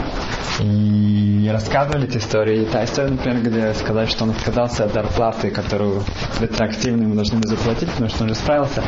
и 0.60 1.50
рассказывали 1.52 2.08
эти 2.08 2.18
истории. 2.18 2.64
И 2.64 2.66
та 2.66 2.84
история, 2.86 3.10
например, 3.10 3.42
где 3.42 3.74
сказать, 3.74 4.10
что 4.10 4.24
он 4.24 4.32
отказался 4.32 4.86
от 4.86 4.94
зарплаты, 4.94 5.50
которую 5.50 6.04
ретроактивно 6.40 7.04
ему 7.04 7.16
должны 7.16 7.40
были 7.40 7.48
заплатить, 7.48 7.90
потому 7.90 8.10
что 8.10 8.24
он 8.24 8.32
уже 8.32 8.40
справился. 8.40 8.84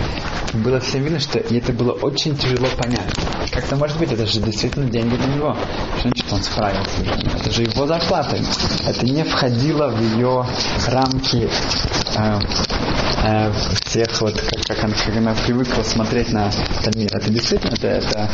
Было 0.53 0.79
всем 0.79 1.03
видно, 1.03 1.19
что 1.19 1.39
и 1.39 1.57
это 1.57 1.73
было 1.73 1.91
очень 1.91 2.35
тяжело 2.37 2.67
понять. 2.77 3.13
Как 3.51 3.65
это 3.65 3.75
может 3.75 3.97
быть? 3.97 4.11
Это 4.11 4.25
же 4.25 4.39
действительно 4.41 4.89
деньги 4.89 5.15
для 5.15 5.33
него. 5.33 5.55
Что 5.99 6.09
значит 6.09 6.33
он 6.33 6.41
справился? 6.41 7.03
Это 7.39 7.51
же 7.51 7.63
его 7.63 7.85
зарплата. 7.85 8.37
Это 8.87 9.05
не 9.05 9.23
входило 9.23 9.89
в 9.89 10.01
ее 10.01 10.45
рамки 10.87 11.49
э, 12.17 12.39
э, 13.25 13.51
всех, 13.85 14.21
вот 14.21 14.39
как, 14.39 14.61
как, 14.65 14.83
она, 14.83 14.93
как 14.93 15.17
она 15.17 15.33
привыкла 15.33 15.83
смотреть 15.83 16.31
на 16.31 16.47
этот 16.47 16.95
мир. 16.95 17.09
Это 17.11 17.29
действительно, 17.29 17.73
это, 17.73 17.87
это 17.87 18.29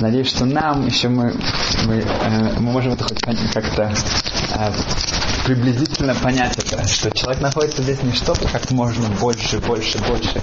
надеюсь, 0.00 0.28
что 0.28 0.44
нам 0.44 0.86
еще 0.86 1.08
мы, 1.08 1.34
мы, 1.86 1.96
э, 1.96 2.52
мы 2.58 2.72
можем 2.72 2.92
это 2.92 3.04
хоть 3.04 3.20
как-то 3.52 3.92
э, 4.54 4.72
приблизительно 5.44 6.14
понять 6.14 6.58
это, 6.58 6.86
что 6.86 7.10
человек 7.10 7.40
находится 7.40 7.82
здесь 7.82 8.02
не 8.02 8.12
чтобы 8.12 8.40
как 8.52 8.70
можно 8.70 9.08
больше, 9.20 9.58
больше, 9.58 9.98
больше 10.06 10.42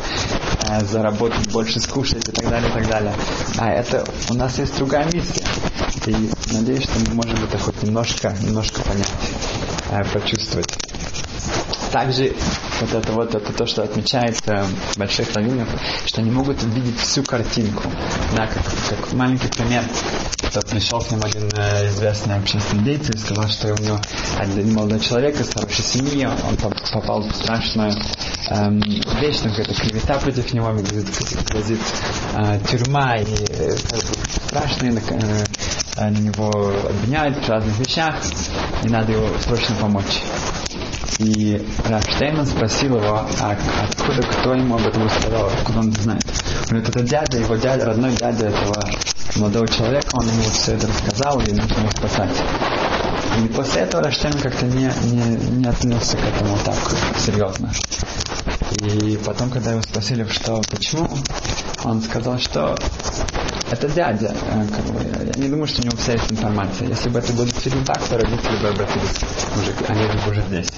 э, 0.69 0.83
заработать, 0.86 1.47
больше 1.51 1.79
скушать 1.79 2.27
и 2.27 2.31
так 2.31 2.49
далее, 2.49 2.69
и 2.69 2.73
так 2.73 2.88
далее. 2.88 3.13
А 3.57 3.69
это 3.69 4.03
у 4.29 4.33
нас 4.33 4.57
есть 4.57 4.77
другая 4.77 5.05
миссия. 5.11 5.45
И 6.07 6.29
надеюсь, 6.51 6.83
что 6.83 6.99
мы 7.07 7.15
можем 7.15 7.43
это 7.43 7.57
хоть 7.57 7.81
немножко, 7.83 8.36
немножко 8.41 8.81
понять, 8.81 9.11
э, 9.91 10.03
почувствовать 10.11 10.73
также 11.91 12.33
вот 12.82 12.93
это 12.93 13.11
вот 13.11 13.36
это 13.36 13.53
то, 13.53 13.65
что 13.65 13.84
отмечает 13.84 14.38
э, 14.47 14.65
больших 14.97 15.34
раввинов, 15.34 15.67
что 16.05 16.21
они 16.21 16.32
могут 16.32 16.61
видеть 16.63 16.99
всю 16.99 17.23
картинку. 17.23 17.84
Да, 18.36 18.47
как, 18.47 18.63
как 18.89 19.13
маленький 19.13 19.47
пример. 19.47 19.84
Тот 20.53 20.67
пришел 20.67 20.99
к 21.01 21.11
ним 21.11 21.21
один 21.23 21.49
э, 21.55 21.89
известный 21.89 22.36
общественный 22.36 22.84
деятель 22.84 23.15
и 23.15 23.19
сказал, 23.19 23.47
что 23.49 23.73
у 23.73 23.78
него 23.78 23.99
один 24.38 24.73
молодой 24.73 24.99
человек 24.99 25.39
из 25.39 25.53
хорошей 25.53 25.84
семьи, 25.84 26.26
он 26.26 26.55
попал 26.57 27.21
в 27.21 27.36
страшную 27.36 27.93
эм, 28.49 28.80
вещь, 29.19 29.38
там 29.39 29.51
какая-то 29.51 29.73
клевета 29.73 30.17
против 30.19 30.53
него, 30.53 30.71
грозит, 30.71 31.07
грозит 31.49 31.80
э, 32.36 32.59
тюрьма 32.69 33.15
и 33.17 33.26
э, 33.26 33.76
страшные 34.47 34.93
э, 34.93 35.43
на 35.97 36.09
него 36.09 36.49
обвиняют 36.89 37.38
в 37.38 37.49
разных 37.49 37.78
вещах, 37.80 38.15
и 38.84 38.89
надо 38.89 39.13
его 39.13 39.28
срочно 39.39 39.76
помочь. 39.76 40.21
И 41.20 41.66
Рафштейн 41.88 42.45
спросил 42.45 42.97
его, 42.97 43.26
а 43.39 43.57
откуда, 43.84 44.22
кто 44.22 44.53
ему 44.53 44.76
об 44.76 44.86
этом 44.86 45.05
рассказал, 45.05 45.47
откуда 45.47 45.80
он 45.80 45.91
знает. 45.93 46.26
Он 46.63 46.68
говорит, 46.70 46.89
это 46.89 46.99
дядя, 47.03 47.38
его 47.38 47.55
дядя, 47.55 47.86
родной 47.86 48.11
дядя 48.16 48.47
этого 48.47 48.84
молодого 49.38 49.68
человека, 49.68 50.09
он 50.13 50.28
ему 50.28 50.43
все 50.43 50.74
это 50.74 50.88
рассказал 50.88 51.39
и 51.39 51.51
начал 51.53 51.78
его 51.78 51.91
спасать. 51.91 52.36
И 53.43 53.47
после 53.47 53.82
этого 53.82 54.03
Раштейн 54.03 54.34
как-то 54.34 54.66
не, 54.66 54.91
не, 55.05 55.36
не 55.57 55.66
отнесся 55.68 56.18
к 56.18 56.22
этому 56.22 56.57
так 56.66 56.76
серьезно. 57.18 57.72
И 58.82 59.18
потом, 59.26 59.49
когда 59.49 59.72
его 59.72 59.82
спросили, 59.82 60.26
что 60.26 60.61
почему, 60.70 61.09
он 61.84 62.01
сказал, 62.01 62.38
что 62.39 62.78
это 63.72 63.88
дядя. 63.89 64.34
Э, 64.49 64.68
как 64.68 64.86
бы, 64.86 65.01
я 65.03 65.41
не 65.41 65.49
думаю, 65.49 65.68
что 65.68 65.82
у 65.82 65.86
него 65.86 65.97
вся 65.97 66.13
есть 66.13 66.32
информация. 66.32 66.88
Если 66.88 67.09
бы 67.09 67.20
это 67.20 67.34
было 67.34 67.45
действительно 67.45 67.86
так, 67.86 68.01
то 68.03 68.18
родители 68.18 68.57
бы 68.61 68.68
обратились 68.70 69.18
уже, 69.57 69.74
они 69.88 70.05
бы 70.05 70.32
уже 70.32 70.41
здесь. 70.47 70.72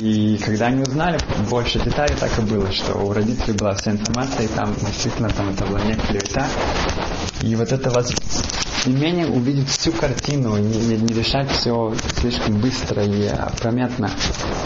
И 0.00 0.38
когда 0.44 0.66
они 0.66 0.82
узнали 0.82 1.18
больше 1.48 1.78
деталей, 1.78 2.14
так 2.18 2.30
и 2.38 2.42
было, 2.42 2.70
что 2.72 2.94
у 2.94 3.12
родителей 3.12 3.54
была 3.54 3.74
вся 3.74 3.92
информация, 3.92 4.44
и 4.44 4.48
там 4.48 4.74
действительно 4.74 5.28
там 5.30 5.50
это 5.50 5.64
была 5.64 5.80
не 5.80 5.94
клевета. 5.94 6.46
И 7.42 7.54
вот 7.54 7.72
это 7.72 7.90
вас 7.90 8.12
умение 8.86 9.26
увидеть 9.26 9.68
всю 9.68 9.92
картину, 9.92 10.56
не, 10.58 10.78
не, 10.78 10.96
не 10.96 11.14
решать 11.14 11.50
все 11.50 11.94
слишком 12.18 12.58
быстро 12.58 13.02
и 13.02 13.30
прометно, 13.60 14.10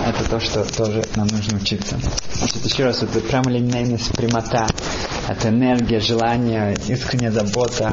это 0.07 0.29
то, 0.29 0.41
что 0.41 0.65
тоже 0.65 1.05
нам 1.17 1.29
нужно 1.29 1.59
учиться. 1.59 1.99
Значит, 2.35 2.65
еще 2.65 2.85
раз, 2.85 3.03
это 3.03 3.21
прямолинейность, 3.21 4.11
прямота, 4.13 4.67
это 5.29 5.49
энергия, 5.49 6.01
желание, 6.01 6.77
искренняя 6.89 7.31
забота 7.31 7.91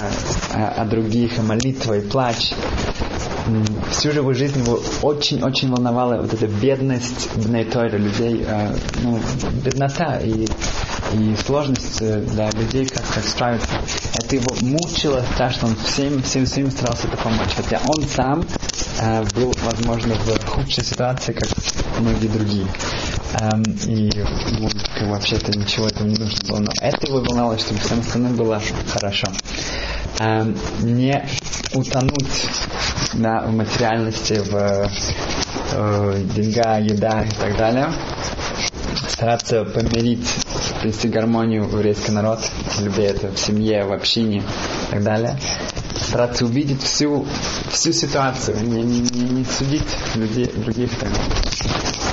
о, 0.53 0.81
о 0.81 0.85
других, 0.85 1.37
молитва 1.43 1.97
и 1.97 2.01
плач 2.01 2.53
всю 3.91 4.11
живую 4.11 4.35
жизнь 4.35 4.59
его 4.59 4.81
очень-очень 5.01 5.69
волновала 5.69 6.21
вот 6.21 6.33
эта 6.33 6.47
бедность 6.47 7.29
Бнейтойра, 7.35 7.97
людей, 7.97 8.43
э, 8.45 8.75
ну, 9.03 9.19
беднота 9.63 10.17
и, 10.17 10.47
и 11.13 11.35
сложность 11.35 12.01
э, 12.01 12.21
для 12.21 12.49
людей, 12.51 12.85
как, 12.87 13.03
как 13.13 13.23
справиться. 13.23 13.69
Это 14.17 14.35
его 14.35 14.55
мучило 14.61 15.23
так, 15.37 15.51
что 15.51 15.67
он 15.67 15.75
всем, 15.75 16.23
всем, 16.23 16.45
всем 16.45 16.71
старался 16.71 17.07
это 17.07 17.17
помочь. 17.17 17.51
Хотя 17.55 17.79
он 17.85 18.03
сам 18.03 18.45
э, 19.01 19.23
был, 19.35 19.53
возможно, 19.63 20.15
в 20.15 20.45
худшей 20.47 20.83
ситуации, 20.83 21.33
как 21.33 21.49
многие 21.99 22.27
другие. 22.27 22.67
Эм, 23.37 23.63
и 23.87 24.09
вообще-то 25.01 25.51
ничего 25.57 25.87
этого 25.87 26.07
не 26.07 26.15
нужно 26.15 26.47
было. 26.47 26.59
Но 26.59 26.71
это 26.79 27.07
его 27.07 27.19
волновало, 27.19 27.57
чтобы 27.57 27.79
всем 27.81 27.99
остальным 27.99 28.35
было 28.35 28.61
хорошо. 28.87 29.27
Эм, 30.19 30.55
не 30.83 31.27
утонуть 31.73 32.47
да, 33.13 33.41
в 33.41 33.51
материальности, 33.51 34.35
в 34.35 34.89
э, 35.73 36.23
деньгах, 36.33 36.81
еда 36.81 37.23
и 37.23 37.31
так 37.31 37.57
далее. 37.57 37.91
Стараться 39.09 39.65
помирить, 39.65 40.27
принести 40.79 41.09
гармонию 41.09 41.65
в 41.65 41.73
еврейский 41.73 42.11
народ, 42.11 42.39
в 42.39 42.83
любви 42.85 43.03
это 43.03 43.31
в 43.31 43.37
семье, 43.37 43.83
в 43.83 43.91
общине 43.91 44.39
и 44.39 44.91
так 44.91 45.03
далее. 45.03 45.37
Стараться 46.15 46.45
увидеть 46.45 46.81
всю, 46.81 47.27
всю 47.71 47.91
ситуацию, 47.91 48.57
не, 48.63 48.81
не, 48.83 49.01
не, 49.01 49.43
судить 49.43 49.83
людей, 50.15 50.45
других 50.45 50.97
так. 50.97 51.09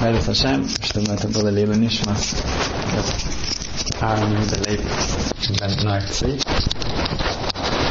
Ради 0.00 0.20
Сашем, 0.20 0.68
чтобы 0.82 1.12
это 1.12 1.28
было 1.28 1.50
Лейла 1.50 1.74
Нишмас. 1.74 2.34
Армию 4.00 4.40
Далей 4.50 4.80
Бен 5.50 6.40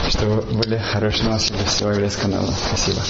Чтобы 0.09 0.41
были 0.41 0.80
хорошие 0.80 1.24
новости 1.30 1.53
для 1.53 1.64
всего 1.64 1.91
еврейского 1.91 2.28
народа. 2.28 2.55
Спасибо. 2.68 3.01